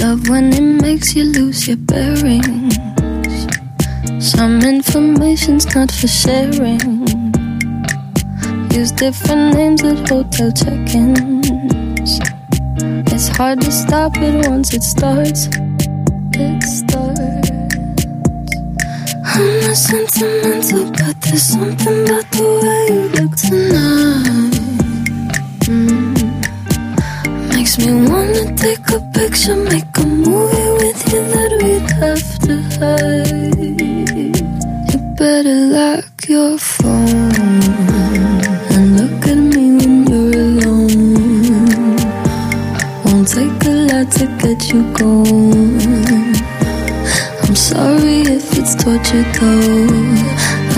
Love 0.00 0.26
when 0.30 0.52
it 0.54 0.82
makes 0.82 1.14
you 1.14 1.24
lose 1.24 1.68
your 1.68 1.76
bearings. 1.76 2.76
Some 4.24 4.62
information's 4.62 5.66
not 5.74 5.90
for 5.90 6.08
sharing. 6.08 7.06
Use 8.72 8.92
different 8.92 9.54
names 9.54 9.82
at 9.82 10.08
hotel 10.08 10.50
check 10.52 10.94
ins. 10.94 12.20
It's 13.12 13.28
hard 13.28 13.60
to 13.60 13.70
stop 13.70 14.16
it 14.16 14.48
once 14.48 14.72
it 14.72 14.82
starts. 14.82 15.48
It 16.32 16.62
starts. 16.62 16.97
I'm 19.38 19.60
not 19.60 19.76
sentimental, 19.76 20.90
but 20.90 21.20
there's 21.20 21.44
something 21.44 22.02
about 22.02 22.26
the 22.32 22.42
way 22.60 22.82
you 22.90 23.06
look 23.16 23.32
tonight. 23.36 24.54
Mm. 25.70 26.16
Makes 27.54 27.74
me 27.78 27.90
wanna 28.10 28.44
take 28.56 28.86
a 28.90 29.00
picture, 29.14 29.54
make 29.54 29.96
a 29.96 30.06
movie 30.06 30.70
with 30.80 31.00
you 31.12 31.22
that 31.34 31.50
we'd 31.62 31.90
have 32.02 32.28
to 32.46 32.54
hide. 32.78 33.68
You 34.90 34.98
better 35.14 35.58
lock 35.76 36.08
your 36.28 36.58
phone 36.58 37.62
and 38.74 38.86
look 38.98 39.22
at 39.32 39.38
me 39.54 39.64
when 39.78 39.94
you're 40.10 40.34
alone. 40.48 41.96
Won't 43.04 43.28
take 43.28 43.62
a 43.66 43.74
lot 43.88 44.06
to 44.18 44.24
get 44.42 44.60
you 44.72 44.82
going. 44.94 45.78
I'm 47.44 47.54
sorry 47.54 48.07
it's 48.90 49.10
torture. 49.10 49.86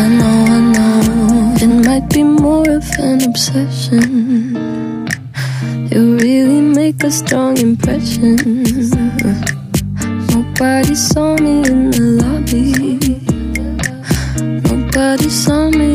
I 0.02 0.08
know, 0.08 0.44
I 0.48 0.60
know. 0.74 1.54
It 1.60 1.86
might 1.86 2.08
be 2.08 2.22
more 2.22 2.68
of 2.68 2.84
an 2.98 3.22
obsession. 3.28 4.56
You 5.90 6.16
really 6.16 6.60
make 6.60 7.02
a 7.04 7.10
strong 7.10 7.58
impression. 7.58 8.36
Nobody 10.30 10.94
saw 10.94 11.36
me 11.36 11.62
in 11.70 11.90
the 11.90 12.00
lobby. 12.20 12.62
Nobody 14.68 15.28
saw 15.28 15.70
me 15.70 15.89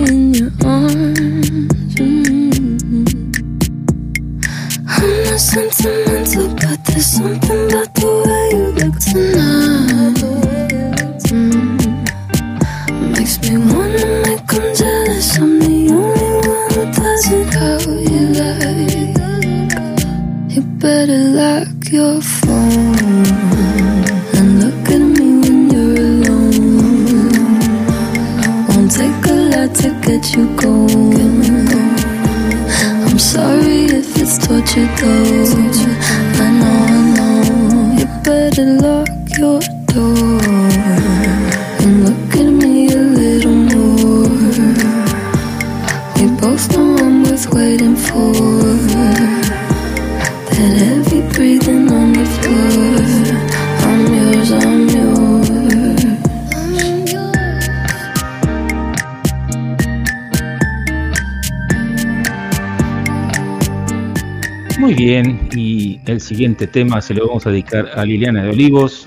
siguiente 66.36 66.68
tema 66.68 67.02
se 67.02 67.14
lo 67.14 67.28
vamos 67.28 67.48
a 67.48 67.50
dedicar 67.50 67.90
a 67.96 68.04
Liliana 68.04 68.44
de 68.44 68.50
Olivos. 68.50 69.06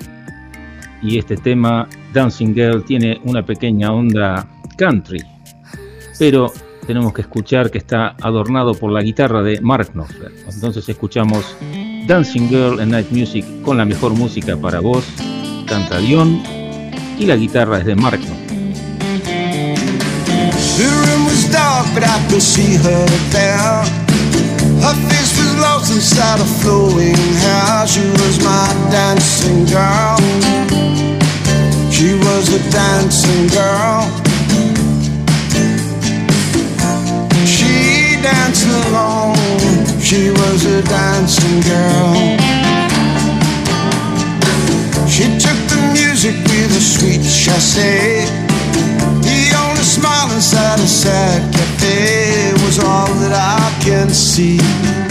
Y 1.03 1.19
este 1.19 1.37
tema, 1.37 1.87
Dancing 2.11 2.55
Girl, 2.55 2.83
tiene 2.83 3.21
una 3.23 3.45
pequeña 3.45 3.93
onda 3.93 4.47
country. 4.79 5.23
Pero 6.17 6.51
tenemos 6.87 7.13
que 7.13 7.21
escuchar 7.21 7.69
que 7.69 7.77
está 7.77 8.15
adornado 8.19 8.73
por 8.73 8.91
la 8.91 9.03
guitarra 9.03 9.43
de 9.43 9.61
Mark 9.61 9.91
Knopfler. 9.93 10.31
Entonces 10.51 10.89
escuchamos 10.89 11.55
Dancing 12.07 12.49
Girl 12.49 12.79
en 12.79 12.89
Night 12.89 13.11
Music 13.11 13.45
con 13.61 13.77
la 13.77 13.85
mejor 13.85 14.13
música 14.15 14.57
para 14.57 14.79
vos. 14.79 15.05
Canta 15.67 15.99
Dion 15.99 16.41
y 17.19 17.27
la 17.27 17.35
guitarra 17.35 17.77
es 17.77 17.85
de 17.85 17.95
Mark 17.95 18.19
Knopfler. 18.21 18.49
Inside 25.91 26.37
started 26.37 26.45
flowing. 26.61 27.15
House, 27.15 27.93
she 27.95 28.05
was 28.21 28.37
my 28.43 28.67
dancing 28.91 29.65
girl? 29.65 30.17
She 31.89 32.13
was 32.13 32.45
the 32.53 32.61
dancing 32.69 33.47
girl. 33.47 34.05
She 37.43 38.21
danced 38.21 38.67
alone. 38.67 39.35
She 39.99 40.29
was 40.29 40.65
a 40.65 40.83
dancing 40.83 41.59
girl. 41.61 42.13
She 45.09 45.25
took 45.41 45.57
the 45.73 45.81
music 45.93 46.35
with 46.45 46.77
a 46.77 46.81
sweet 46.81 47.21
chassé 47.21 48.25
The 49.23 49.55
only 49.57 49.83
smile 49.83 50.31
inside 50.35 50.79
a 50.79 50.87
sad 50.87 51.51
cafe 51.51 52.53
Was 52.63 52.77
all 52.77 53.11
that 53.21 53.33
I 53.33 53.83
can 53.83 54.09
see. 54.09 55.08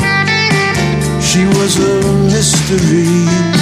A 1.76 2.12
mystery. 2.24 3.57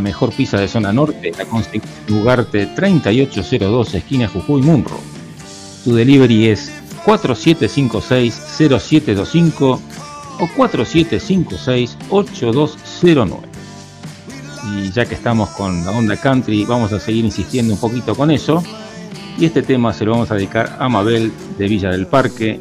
Mejor 0.00 0.32
pizza 0.32 0.58
de 0.58 0.68
zona 0.68 0.92
norte, 0.92 1.32
la 1.36 1.44
conseguís 1.44 1.82
en 2.08 2.14
Ugarte 2.14 2.66
3802, 2.66 3.94
esquina 3.94 4.28
Jujuy 4.28 4.62
Munro. 4.62 4.98
Tu 5.84 5.94
delivery 5.94 6.48
es 6.48 6.72
4756-0725 7.04 9.80
o 10.40 10.48
4756-8209. 10.56 13.38
Y 14.72 14.90
ya 14.90 15.04
que 15.06 15.14
estamos 15.14 15.50
con 15.50 15.84
la 15.84 15.90
onda 15.90 16.16
country, 16.16 16.64
vamos 16.64 16.92
a 16.92 17.00
seguir 17.00 17.24
insistiendo 17.24 17.74
un 17.74 17.80
poquito 17.80 18.14
con 18.14 18.30
eso. 18.30 18.62
Y 19.38 19.46
este 19.46 19.62
tema 19.62 19.92
se 19.92 20.04
lo 20.04 20.12
vamos 20.12 20.30
a 20.30 20.34
dedicar 20.34 20.76
a 20.78 20.88
Mabel 20.88 21.32
de 21.58 21.66
Villa 21.66 21.90
del 21.90 22.06
Parque 22.06 22.60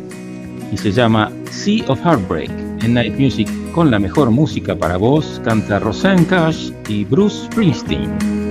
y 0.71 0.77
se 0.77 0.91
llama 0.91 1.31
Sea 1.51 1.85
of 1.87 1.99
Heartbreak 2.05 2.49
en 2.83 2.93
Night 2.93 3.19
Music 3.19 3.49
con 3.73 3.91
la 3.91 3.99
mejor 3.99 4.31
música 4.31 4.75
para 4.75 4.97
vos. 4.97 5.41
Canta 5.43 5.79
Roseanne 5.79 6.25
Cash 6.25 6.71
y 6.87 7.05
Bruce 7.05 7.45
Springsteen. 7.45 8.48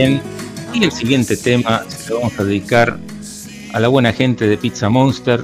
Bien. 0.00 0.22
Y 0.72 0.84
el 0.84 0.92
siguiente 0.92 1.36
tema 1.36 1.84
se 1.88 2.10
lo 2.10 2.20
vamos 2.20 2.38
a 2.38 2.44
dedicar 2.44 2.98
a 3.72 3.80
la 3.80 3.88
buena 3.88 4.12
gente 4.12 4.46
de 4.46 4.56
Pizza 4.56 4.88
Monster 4.88 5.42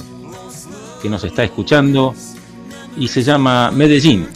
que 1.03 1.11
nos 1.11 1.25
está 1.25 1.45
escuchando 1.45 2.15
y 2.97 3.09
se 3.09 3.23
llama 3.23 3.71
Medellín. 3.71 4.27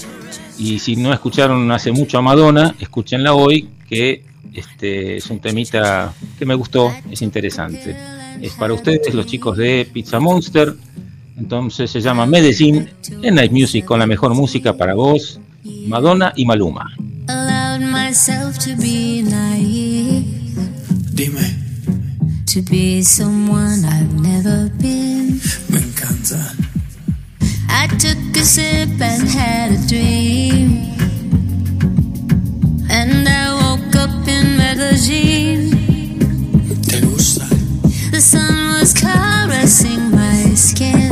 Y 0.59 0.79
si 0.79 0.97
no 0.97 1.13
escucharon 1.13 1.71
hace 1.71 1.91
mucho 1.91 2.19
a 2.19 2.23
Madonna, 2.23 2.75
escúchenla 2.79 3.33
hoy, 3.33 3.71
que 3.89 4.23
este 4.53 5.17
es 5.17 5.31
un 5.31 5.39
temita 5.39 6.13
que 6.39 6.45
me 6.45 6.55
gustó, 6.55 6.93
es 7.11 7.23
interesante. 7.23 7.97
Es 8.43 8.53
para 8.55 8.75
ustedes, 8.75 9.15
los 9.15 9.27
chicos 9.27 9.57
de 9.57 9.89
Pizza 9.91 10.21
Monster. 10.21 10.75
Entonces 11.39 11.91
se 11.91 12.03
llama 12.03 12.27
Medellín 12.27 12.91
en 13.23 13.35
Night 13.37 13.53
Music 13.53 13.87
con 13.87 13.99
la 13.99 14.07
mejor 14.07 14.35
música 14.35 14.77
para 14.77 14.93
vos, 14.93 15.41
Madonna 15.87 16.35
y 16.37 16.45
Maluma. 16.45 16.95
Allowed 17.81 17.93
myself 17.93 18.59
to 18.59 18.77
be 18.77 19.23
naive. 19.23 20.55
Dime. 21.15 21.57
to 22.47 22.63
be 22.63 23.03
someone 23.03 23.85
I've 23.85 24.21
never 24.21 24.69
been. 24.79 25.39
Me 25.71 25.79
encanta. 25.79 26.41
I 27.69 27.87
took 27.87 28.37
a 28.37 28.45
sip 28.45 29.01
and 29.01 29.29
had 29.29 29.73
a 29.73 29.87
dream. 29.87 30.93
And 32.91 33.29
I 33.29 33.55
woke 33.55 33.95
up 33.97 34.29
in 34.29 34.57
Medellin. 34.57 35.71
¿Te 36.89 37.01
gusta? 37.01 37.47
The 38.11 38.21
sun 38.21 38.81
was 38.81 38.93
caressing 38.93 40.11
my 40.11 40.55
skin. 40.55 41.10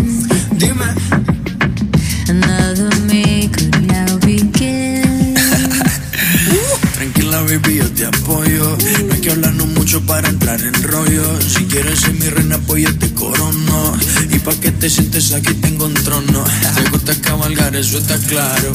No 8.11 9.15
hay 9.15 9.21
que 9.21 9.31
hablarnos 9.31 9.67
mucho 9.69 10.01
para 10.07 10.29
entrar 10.29 10.61
en 10.61 10.83
rollo. 10.83 11.41
Si 11.41 11.65
quieres 11.65 12.01
ser 12.01 12.15
mi 12.15 12.29
reina, 12.29 12.59
pues 12.67 12.85
yo 12.85 13.15
corono. 13.15 13.95
Y 14.31 14.39
pa' 14.39 14.55
que 14.55 14.71
te 14.71 14.89
sientes 14.89 15.33
aquí 15.33 15.53
tengo 15.55 15.85
un 15.87 15.95
trono. 15.95 16.45
Te 16.75 16.91
gusta 16.91 17.15
cabalgar, 17.21 17.77
eso 17.77 17.99
está 17.99 18.17
claro. 18.19 18.73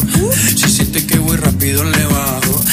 Si 0.56 0.70
sientes 0.70 1.04
que 1.06 1.18
voy 1.18 1.38
rápido, 1.38 1.84
le 1.84 2.06
bajo. 2.06 2.64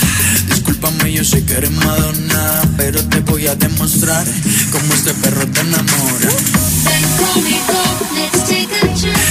Discúlpame, 0.48 1.12
yo 1.12 1.24
sé 1.24 1.44
que 1.44 1.54
eres 1.54 1.70
Madonna. 1.70 2.62
Pero 2.76 3.02
te 3.04 3.20
voy 3.20 3.46
a 3.46 3.54
demostrar 3.54 4.26
cómo 4.70 4.94
este 4.94 5.14
perro 5.14 5.46
te 5.46 5.60
enamora. 5.60 6.30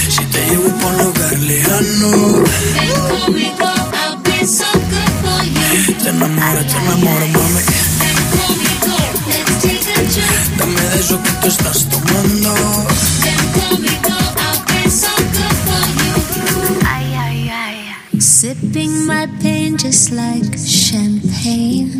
Si 0.08 0.24
te 0.24 0.46
llevo 0.46 0.68
por 0.78 0.92
un 0.92 1.04
lugar 1.04 1.38
lejano, 1.38 2.44
Ven 2.74 2.90
conmigo, 3.20 3.64
I'll 3.64 4.16
be. 4.22 4.89
Te 5.70 6.08
enamoro, 6.08 6.64
te 6.64 6.76
enamoro, 6.76 7.26
mami. 7.28 7.62
Dame 10.58 10.80
de 10.80 10.98
eso 10.98 11.22
que 11.22 11.30
tú 11.40 11.48
estás 11.48 11.86
tomando. 11.88 12.54
Sipping 18.18 19.06
my 19.06 19.26
pain 19.40 19.76
just 19.76 20.10
like 20.10 20.56
champagne. 20.58 21.92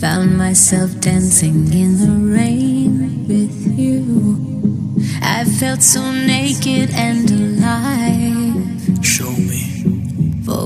Found 0.00 0.36
myself 0.36 0.98
dancing 1.00 1.72
in 1.72 1.98
the 1.98 2.34
rain 2.34 3.26
with 3.28 3.78
you. 3.78 5.00
I 5.22 5.44
felt 5.44 5.82
so 5.82 6.00
naked 6.10 6.90
and 6.94 7.30
alive. 7.30 8.39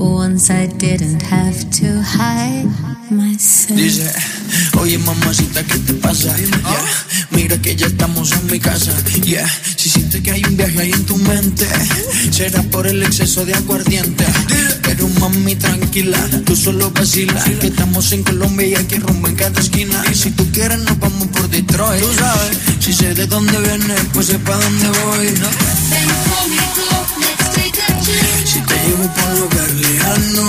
Once 0.01 0.49
I 0.49 0.67
didn't 0.67 1.21
have 1.21 1.69
to 1.79 2.01
hide 2.01 2.67
myself. 3.09 3.77
Dice, 3.79 4.11
oye 4.79 4.97
mamacita, 4.97 5.63
¿qué 5.63 5.77
te 5.79 5.93
pasa? 5.93 6.35
Yeah, 6.35 7.27
Mira 7.31 7.57
que 7.61 7.75
ya 7.75 7.87
estamos 7.87 8.31
en 8.33 8.45
mi 8.51 8.59
casa. 8.59 8.91
Yeah, 9.23 9.47
si 9.77 9.89
sientes 9.89 10.21
que 10.21 10.31
hay 10.31 10.43
un 10.43 10.57
viaje 10.57 10.81
ahí 10.81 10.91
en 10.91 11.05
tu 11.05 11.15
mente, 11.17 11.67
será 12.31 12.61
por 12.63 12.87
el 12.87 13.03
exceso 13.03 13.45
de 13.45 13.53
aguardiente. 13.53 14.25
Pero 14.81 15.07
mami, 15.19 15.55
tranquila, 15.55 16.19
tú 16.45 16.55
solo 16.55 16.91
vacila. 16.91 17.43
Que 17.59 17.67
estamos 17.67 18.11
en 18.11 18.23
Colombia 18.23 18.67
y 18.67 18.75
aquí 18.75 18.95
rumbo 18.95 19.27
en 19.27 19.35
cada 19.35 19.61
esquina. 19.61 20.03
Si 20.13 20.31
tú 20.31 20.45
quieres, 20.51 20.79
nos 20.79 20.99
vamos 20.99 21.27
por 21.29 21.49
Detroit. 21.49 22.01
Tú 22.01 22.13
sabes, 22.13 22.57
si 22.79 22.93
sé 22.93 23.13
de 23.13 23.27
dónde 23.27 23.57
vienes, 23.59 24.01
pues 24.13 24.27
sé 24.27 24.39
pa' 24.39 24.57
dónde 24.57 24.87
voy. 24.89 26.24
Si 28.55 28.61
te 28.61 28.73
llevo 28.87 29.03
por 29.13 29.23
un 29.33 29.39
lugar 29.41 29.69
lejano, 29.71 30.47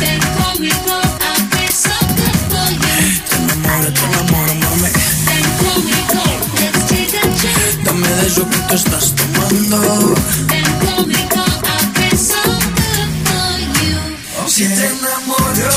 Ven 0.00 0.20
conmigo, 0.36 0.94
I'll 1.22 1.46
be 1.52 1.64
so 1.70 1.94
good 2.18 2.38
for 2.50 2.68
you. 2.74 3.22
te 3.28 3.36
enamoro, 3.36 3.92
te 3.92 4.00
enamoro, 4.04 4.54
mami. 4.64 4.90
Ven 5.28 5.46
conmigo, 5.62 6.22
let's 6.58 6.82
take 6.88 7.16
a 7.16 7.22
trip. 7.38 7.84
Dame 7.84 8.08
de 8.08 8.26
eso 8.26 8.42
que 8.50 8.56
tú 8.68 8.74
estás 8.74 9.14
tomando. 9.14 10.14
Ven 10.48 10.64
conmigo, 10.84 11.44
I'll 11.70 11.86
be 11.94 12.16
so 12.16 12.42
good 12.80 13.10
for 13.26 13.58
you. 13.78 14.48
Si 14.48 14.64
te 14.64 14.86
enamoro, 14.86 15.70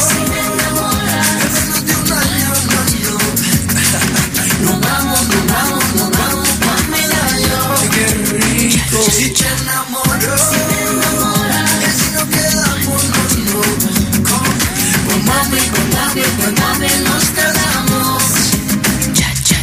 Cha, 19.14 19.32
cha. 19.44 19.58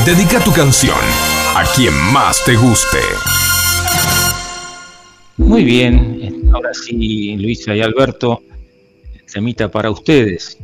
Dedica 0.06 0.44
tu 0.44 0.52
canción 0.52 1.00
a 1.56 1.64
quien 1.74 1.94
más 2.12 2.44
te 2.44 2.58
guste. 2.58 3.00
Muy 5.38 5.64
bien, 5.64 6.50
ahora 6.54 6.74
sí, 6.74 7.38
Luisa 7.38 7.74
y 7.74 7.82
Alberto, 7.82 8.44
temita 9.32 9.72
para 9.72 9.90
ustedes. 9.90 10.58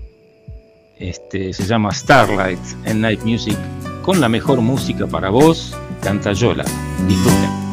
Este 0.99 1.53
se 1.53 1.65
llama 1.65 1.93
Starlight 1.93 2.59
en 2.85 3.01
Night 3.01 3.21
Music, 3.23 3.57
con 4.01 4.19
la 4.19 4.29
mejor 4.29 4.61
música 4.61 5.05
para 5.05 5.29
vos, 5.29 5.75
canta 6.01 6.33
Yola. 6.33 6.65
Disfruten. 7.07 7.66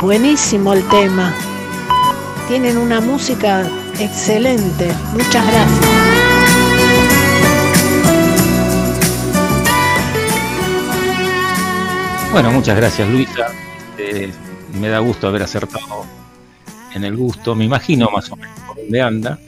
Buenísimo 0.00 0.72
el 0.72 0.82
tema. 0.88 1.34
Tienen 2.48 2.78
una 2.78 2.98
música 2.98 3.68
excelente. 4.00 4.90
Muchas 5.12 5.46
gracias. 5.46 5.80
Bueno, 12.32 12.52
muchas 12.52 12.76
gracias 12.76 13.08
Luisa. 13.10 13.48
Eh, 13.98 14.32
me 14.80 14.88
da 14.88 15.00
gusto 15.00 15.28
haber 15.28 15.42
acertado 15.42 16.06
en 16.94 17.04
el 17.04 17.14
gusto. 17.14 17.54
Me 17.54 17.66
imagino 17.66 18.08
más 18.10 18.30
o 18.32 18.36
menos 18.36 18.58
por 18.60 18.76
dónde 18.76 19.02
anda. 19.02 19.38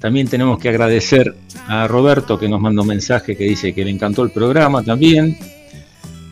También 0.00 0.28
tenemos 0.28 0.58
que 0.58 0.70
agradecer 0.70 1.36
a 1.68 1.86
Roberto 1.86 2.38
que 2.38 2.48
nos 2.48 2.60
mandó 2.60 2.82
un 2.82 2.88
mensaje 2.88 3.36
que 3.36 3.44
dice 3.44 3.74
que 3.74 3.84
le 3.84 3.90
encantó 3.90 4.22
el 4.22 4.30
programa 4.30 4.82
también. 4.82 5.36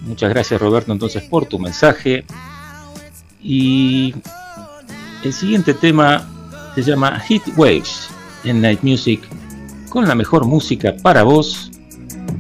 Muchas 0.06 0.30
gracias 0.30 0.58
Roberto 0.58 0.90
entonces 0.92 1.22
por 1.24 1.44
tu 1.44 1.58
mensaje. 1.58 2.24
Y 3.42 4.14
el 5.24 5.32
siguiente 5.32 5.74
tema 5.74 6.28
se 6.74 6.82
llama 6.82 7.18
Hit 7.20 7.42
Waves 7.56 8.08
en 8.44 8.60
Night 8.60 8.82
Music 8.82 9.20
con 9.88 10.06
la 10.06 10.14
mejor 10.14 10.46
música 10.46 10.94
para 11.02 11.22
vos 11.22 11.70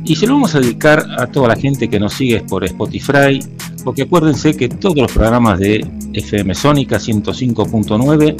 y 0.04 0.16
se 0.16 0.26
lo 0.26 0.34
vamos 0.34 0.54
a 0.54 0.60
dedicar 0.60 1.06
a 1.18 1.26
toda 1.26 1.48
la 1.48 1.56
gente 1.56 1.88
que 1.88 2.00
nos 2.00 2.14
sigue 2.14 2.40
por 2.40 2.64
Spotify, 2.64 3.40
porque 3.84 4.02
acuérdense 4.02 4.56
que 4.56 4.68
todos 4.68 4.96
los 4.96 5.12
programas 5.12 5.58
de 5.58 5.86
FM 6.12 6.54
Sónica 6.54 6.96
105.9 6.96 8.36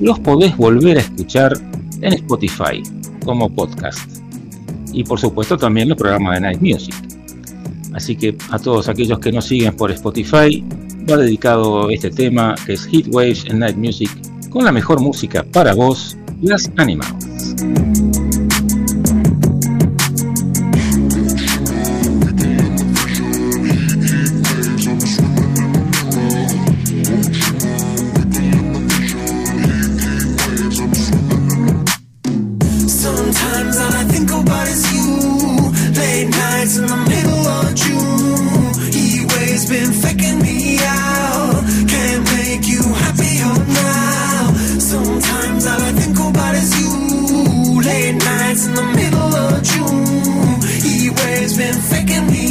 los 0.00 0.18
podés 0.20 0.56
volver 0.56 0.98
a 0.98 1.00
escuchar 1.00 1.52
en 2.00 2.12
Spotify 2.14 2.82
como 3.24 3.50
podcast. 3.50 4.10
Y 4.92 5.04
por 5.04 5.20
supuesto 5.20 5.56
también 5.56 5.88
los 5.88 5.98
programas 5.98 6.34
de 6.34 6.40
Night 6.40 6.60
Music. 6.60 6.94
Así 7.94 8.16
que 8.16 8.36
a 8.50 8.58
todos 8.58 8.88
aquellos 8.88 9.18
que 9.18 9.32
nos 9.32 9.44
siguen 9.44 9.76
por 9.76 9.90
Spotify, 9.90 10.64
va 11.10 11.16
dedicado 11.16 11.90
este 11.90 12.10
tema 12.10 12.54
que 12.66 12.74
es 12.74 12.86
Hit 12.86 13.08
Waves 13.10 13.44
en 13.46 13.58
Night 13.58 13.76
Music 13.76 14.10
con 14.50 14.64
la 14.64 14.72
mejor 14.72 15.00
música 15.00 15.44
para 15.44 15.74
vos, 15.74 16.16
las 16.40 16.70
Animals. 16.76 18.11
Late 48.12 48.24
nights 48.24 48.66
in 48.66 48.74
the 48.74 48.82
middle 48.82 49.34
of 49.34 49.62
June. 49.62 50.60
He 50.84 51.08
waves 51.08 51.56
been 51.56 51.74
faking 51.74 52.26
me 52.26 52.41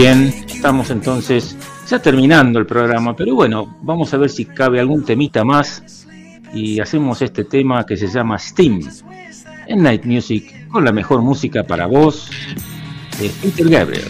bien, 0.00 0.34
estamos 0.46 0.90
entonces 0.90 1.56
ya 1.88 1.98
terminando 1.98 2.58
el 2.58 2.66
programa, 2.66 3.16
pero 3.16 3.34
bueno, 3.34 3.78
vamos 3.80 4.12
a 4.12 4.18
ver 4.18 4.28
si 4.28 4.44
cabe 4.44 4.78
algún 4.78 5.06
temita 5.06 5.42
más 5.42 6.06
y 6.52 6.80
hacemos 6.80 7.22
este 7.22 7.44
tema 7.44 7.86
que 7.86 7.96
se 7.96 8.06
llama 8.06 8.38
Steam 8.38 8.80
en 9.66 9.82
Night 9.82 10.04
Music 10.04 10.68
con 10.68 10.84
la 10.84 10.92
mejor 10.92 11.22
música 11.22 11.64
para 11.64 11.86
vos 11.86 12.30
de 13.18 13.30
Peter 13.40 13.70
Gabriel. 13.70 14.05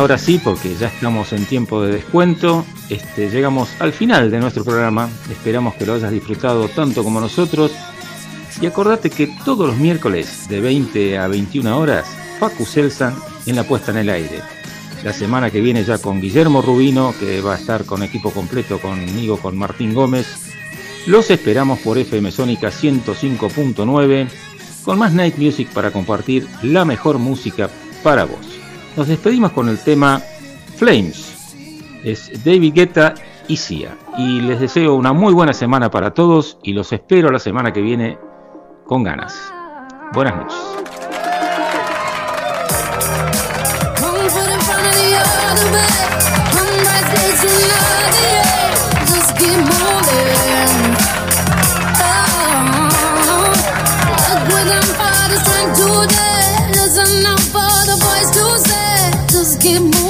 Ahora 0.00 0.16
sí, 0.16 0.40
porque 0.42 0.74
ya 0.76 0.86
estamos 0.88 1.30
en 1.34 1.44
tiempo 1.44 1.82
de 1.82 1.92
descuento, 1.92 2.64
este, 2.88 3.28
llegamos 3.28 3.68
al 3.80 3.92
final 3.92 4.30
de 4.30 4.40
nuestro 4.40 4.64
programa. 4.64 5.10
Esperamos 5.30 5.74
que 5.74 5.84
lo 5.84 5.92
hayas 5.92 6.10
disfrutado 6.10 6.68
tanto 6.68 7.04
como 7.04 7.20
nosotros. 7.20 7.70
Y 8.62 8.66
acordate 8.66 9.10
que 9.10 9.26
todos 9.44 9.68
los 9.68 9.76
miércoles 9.76 10.48
de 10.48 10.60
20 10.60 11.18
a 11.18 11.28
21 11.28 11.78
horas, 11.78 12.06
Facu 12.38 12.64
Selsan 12.64 13.14
en 13.44 13.56
la 13.56 13.64
puesta 13.64 13.90
en 13.90 13.98
el 13.98 14.08
aire. 14.08 14.40
La 15.04 15.12
semana 15.12 15.50
que 15.50 15.60
viene 15.60 15.84
ya 15.84 15.98
con 15.98 16.18
Guillermo 16.18 16.62
Rubino, 16.62 17.14
que 17.20 17.42
va 17.42 17.54
a 17.54 17.58
estar 17.58 17.84
con 17.84 18.02
equipo 18.02 18.30
completo 18.30 18.78
conmigo, 18.78 19.36
con 19.36 19.56
Martín 19.58 19.92
Gómez. 19.92 20.26
Los 21.06 21.30
esperamos 21.30 21.78
por 21.80 21.98
FM 21.98 22.32
Sónica 22.32 22.68
105.9, 22.68 24.28
con 24.82 24.98
más 24.98 25.12
Night 25.12 25.36
Music 25.36 25.68
para 25.68 25.90
compartir 25.90 26.48
la 26.62 26.86
mejor 26.86 27.18
música 27.18 27.68
para 28.02 28.24
vos. 28.24 28.49
Nos 28.96 29.08
despedimos 29.08 29.52
con 29.52 29.68
el 29.68 29.78
tema 29.78 30.20
Flames. 30.76 31.96
Es 32.04 32.44
David 32.44 32.74
Guetta 32.74 33.14
y 33.48 33.56
Sia. 33.56 33.96
Y 34.18 34.40
les 34.40 34.60
deseo 34.60 34.94
una 34.94 35.12
muy 35.12 35.32
buena 35.32 35.52
semana 35.52 35.90
para 35.90 36.12
todos 36.12 36.58
y 36.62 36.72
los 36.72 36.92
espero 36.92 37.30
la 37.30 37.38
semana 37.38 37.72
que 37.72 37.80
viene 37.80 38.18
con 38.86 39.02
ganas. 39.02 39.52
Buenas 40.12 40.36
noches. 40.36 40.80
Keep 59.60 59.82
moving. 59.82 60.09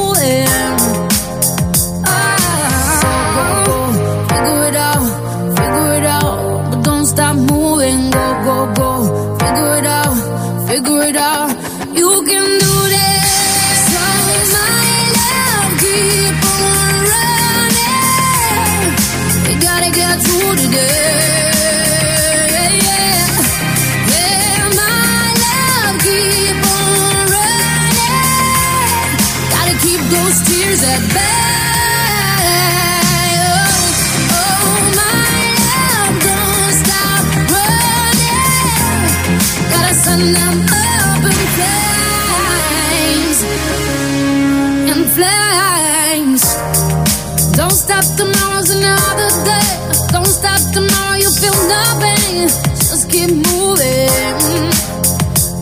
Keep 53.10 53.30
moving. 53.30 54.70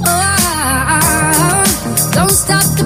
Oh, 0.05 1.64
don't 2.12 2.30
stop 2.30 2.64
the 2.76 2.84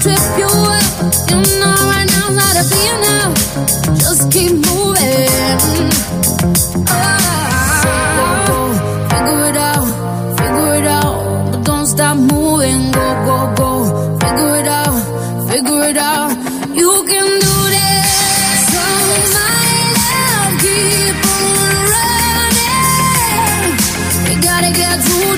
trip 0.00 0.22
you 0.38 0.46
up. 0.46 0.84
You 1.28 1.36
know 1.60 1.76
right 1.90 2.08
now's 2.08 2.34
not 2.34 2.56
a 2.56 2.64
be 2.70 2.82
now. 3.04 3.77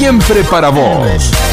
Siempre 0.00 0.42
para 0.44 0.70
vos. 0.70 1.49